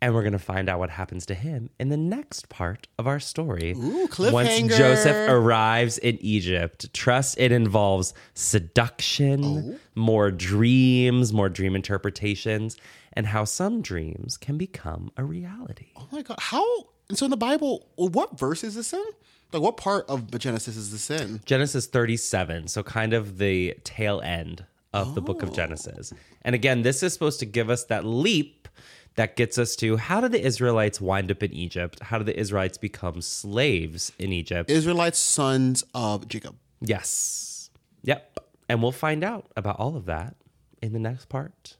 And 0.00 0.14
we're 0.14 0.22
going 0.22 0.32
to 0.32 0.38
find 0.38 0.68
out 0.68 0.78
what 0.78 0.90
happens 0.90 1.26
to 1.26 1.34
him 1.34 1.70
in 1.80 1.88
the 1.88 1.96
next 1.96 2.48
part 2.48 2.86
of 2.98 3.08
our 3.08 3.18
story. 3.18 3.72
Ooh, 3.72 4.06
Once. 4.18 4.76
Joseph 4.76 5.28
arrives 5.28 5.98
in 5.98 6.18
Egypt, 6.20 6.92
trust 6.92 7.36
it 7.38 7.50
involves 7.50 8.14
seduction, 8.34 9.44
oh. 9.44 9.78
more 9.96 10.30
dreams, 10.30 11.32
more 11.32 11.48
dream 11.48 11.74
interpretations, 11.74 12.76
and 13.18 13.26
how 13.26 13.44
some 13.44 13.82
dreams 13.82 14.36
can 14.36 14.56
become 14.56 15.10
a 15.16 15.24
reality. 15.24 15.88
Oh 15.96 16.06
my 16.12 16.22
god! 16.22 16.38
How? 16.38 16.64
And 17.08 17.18
so 17.18 17.26
in 17.26 17.30
the 17.30 17.36
Bible, 17.36 17.88
what 17.96 18.38
verse 18.38 18.62
is 18.62 18.76
this 18.76 18.92
in? 18.92 19.04
Like 19.52 19.60
what 19.60 19.76
part 19.76 20.08
of 20.08 20.30
Genesis 20.38 20.76
is 20.76 20.92
this 20.92 21.10
in? 21.10 21.40
Genesis 21.44 21.86
37, 21.86 22.68
so 22.68 22.82
kind 22.84 23.12
of 23.12 23.38
the 23.38 23.76
tail 23.82 24.20
end 24.20 24.64
of 24.92 25.16
the 25.16 25.20
book 25.20 25.42
of 25.42 25.50
oh. 25.50 25.52
Genesis. 25.52 26.12
And 26.42 26.54
again, 26.54 26.82
this 26.82 27.02
is 27.02 27.12
supposed 27.12 27.40
to 27.40 27.46
give 27.46 27.70
us 27.70 27.84
that 27.84 28.04
leap 28.04 28.68
that 29.16 29.34
gets 29.34 29.58
us 29.58 29.74
to 29.76 29.96
how 29.96 30.20
did 30.20 30.30
the 30.30 30.44
Israelites 30.44 31.00
wind 31.00 31.32
up 31.32 31.42
in 31.42 31.52
Egypt? 31.52 32.00
How 32.00 32.18
did 32.18 32.26
the 32.26 32.38
Israelites 32.38 32.78
become 32.78 33.20
slaves 33.20 34.12
in 34.20 34.32
Egypt? 34.32 34.70
Israelites, 34.70 35.18
sons 35.18 35.82
of 35.92 36.28
Jacob. 36.28 36.54
Yes. 36.80 37.70
Yep. 38.04 38.38
And 38.68 38.80
we'll 38.80 38.92
find 38.92 39.24
out 39.24 39.50
about 39.56 39.80
all 39.80 39.96
of 39.96 40.04
that 40.04 40.36
in 40.80 40.92
the 40.92 41.00
next 41.00 41.28
part. 41.28 41.78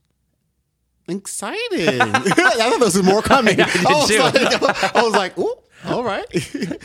Exciting! 1.09 2.01
I 2.01 2.21
thought 2.21 2.57
there 2.71 2.79
was 2.79 3.03
more 3.03 3.23
coming. 3.23 3.61
I, 3.61 3.65
was 3.65 4.11
like, 4.11 4.95
I 4.95 5.03
was 5.03 5.13
like, 5.15 5.39
ooh, 5.39 5.55
all 5.87 6.05
right. 6.05 6.27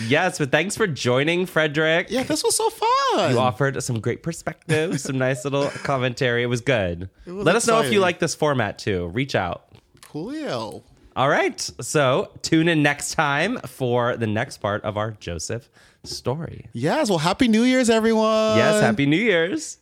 Yes, 0.07 0.37
but 0.37 0.51
thanks 0.51 0.77
for 0.77 0.87
joining, 0.87 1.45
Frederick. 1.45 2.07
yeah, 2.09 2.23
this 2.23 2.43
was 2.43 2.55
so 2.55 2.69
fun. 2.69 3.31
You 3.31 3.39
offered 3.39 3.81
some 3.83 3.99
great 3.99 4.23
perspective, 4.23 4.99
some 5.01 5.17
nice 5.17 5.43
little 5.43 5.67
commentary. 5.83 6.43
It 6.43 6.47
was 6.47 6.61
good. 6.61 7.09
was 7.25 7.45
Let 7.45 7.55
us 7.55 7.67
know 7.67 7.81
if 7.81 7.91
you 7.91 7.99
like 7.99 8.19
this 8.19 8.33
format 8.33 8.79
too. 8.79 9.07
Reach 9.07 9.35
out. 9.35 9.67
Coolio. 10.01 10.83
All 11.15 11.29
right. 11.29 11.59
So 11.81 12.31
tune 12.41 12.67
in 12.67 12.81
next 12.81 13.13
time 13.15 13.57
for 13.65 14.15
the 14.15 14.27
next 14.27 14.57
part 14.57 14.83
of 14.83 14.97
our 14.97 15.11
Joseph 15.11 15.69
story. 16.03 16.69
Yes. 16.73 17.09
Well, 17.09 17.19
happy 17.19 17.47
New 17.47 17.63
Year's, 17.63 17.89
everyone. 17.89 18.57
Yes, 18.57 18.81
Happy 18.81 19.05
New 19.05 19.17
Year's. 19.17 19.77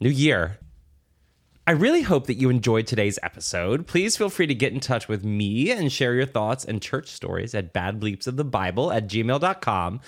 New 0.00 0.10
Year. 0.10 0.58
I 1.66 1.72
really 1.72 2.02
hope 2.02 2.28
that 2.28 2.38
you 2.38 2.48
enjoyed 2.48 2.86
today's 2.86 3.18
episode. 3.24 3.88
Please 3.88 4.16
feel 4.16 4.30
free 4.30 4.46
to 4.46 4.54
get 4.54 4.72
in 4.72 4.78
touch 4.78 5.08
with 5.08 5.24
me 5.24 5.72
and 5.72 5.90
share 5.90 6.14
your 6.14 6.26
thoughts 6.26 6.64
and 6.64 6.80
church 6.80 7.08
stories 7.08 7.56
at 7.56 7.74
badbleepsofthebible 7.74 8.94
at 8.94 9.08
gmail.com. 9.08 10.00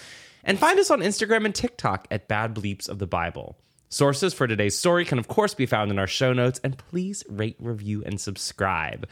And 0.45 0.59
find 0.59 0.79
us 0.79 0.91
on 0.91 1.01
Instagram 1.01 1.45
and 1.45 1.55
TikTok 1.55 2.07
at 2.13 2.29
Bad 2.29 2.55
Bleeps 2.55 2.89
of 2.89 3.01
the 3.01 3.09
Bible. 3.09 3.59
Sources 3.89 4.35
for 4.35 4.47
today's 4.47 4.79
story 4.79 5.05
can, 5.05 5.19
of 5.19 5.27
course, 5.27 5.53
be 5.53 5.67
found 5.67 5.91
in 5.91 5.99
our 5.99 6.07
show 6.07 6.33
notes. 6.33 6.61
And 6.63 6.79
please 6.79 7.25
rate, 7.29 7.57
review, 7.59 8.05
and 8.05 8.21
subscribe 8.21 9.09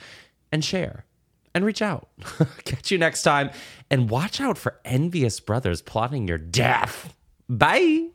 and 0.53 0.65
share 0.65 1.05
and 1.53 1.65
reach 1.65 1.83
out. 1.83 2.09
Catch 2.65 2.93
you 2.93 2.99
next 2.99 3.23
time. 3.23 3.51
And 3.91 4.09
watch 4.09 4.41
out 4.41 4.57
for 4.57 4.79
envious 4.85 5.41
brothers 5.41 5.83
plotting 5.83 6.29
your 6.29 6.39
death. 6.39 7.13
Bye. 7.49 8.11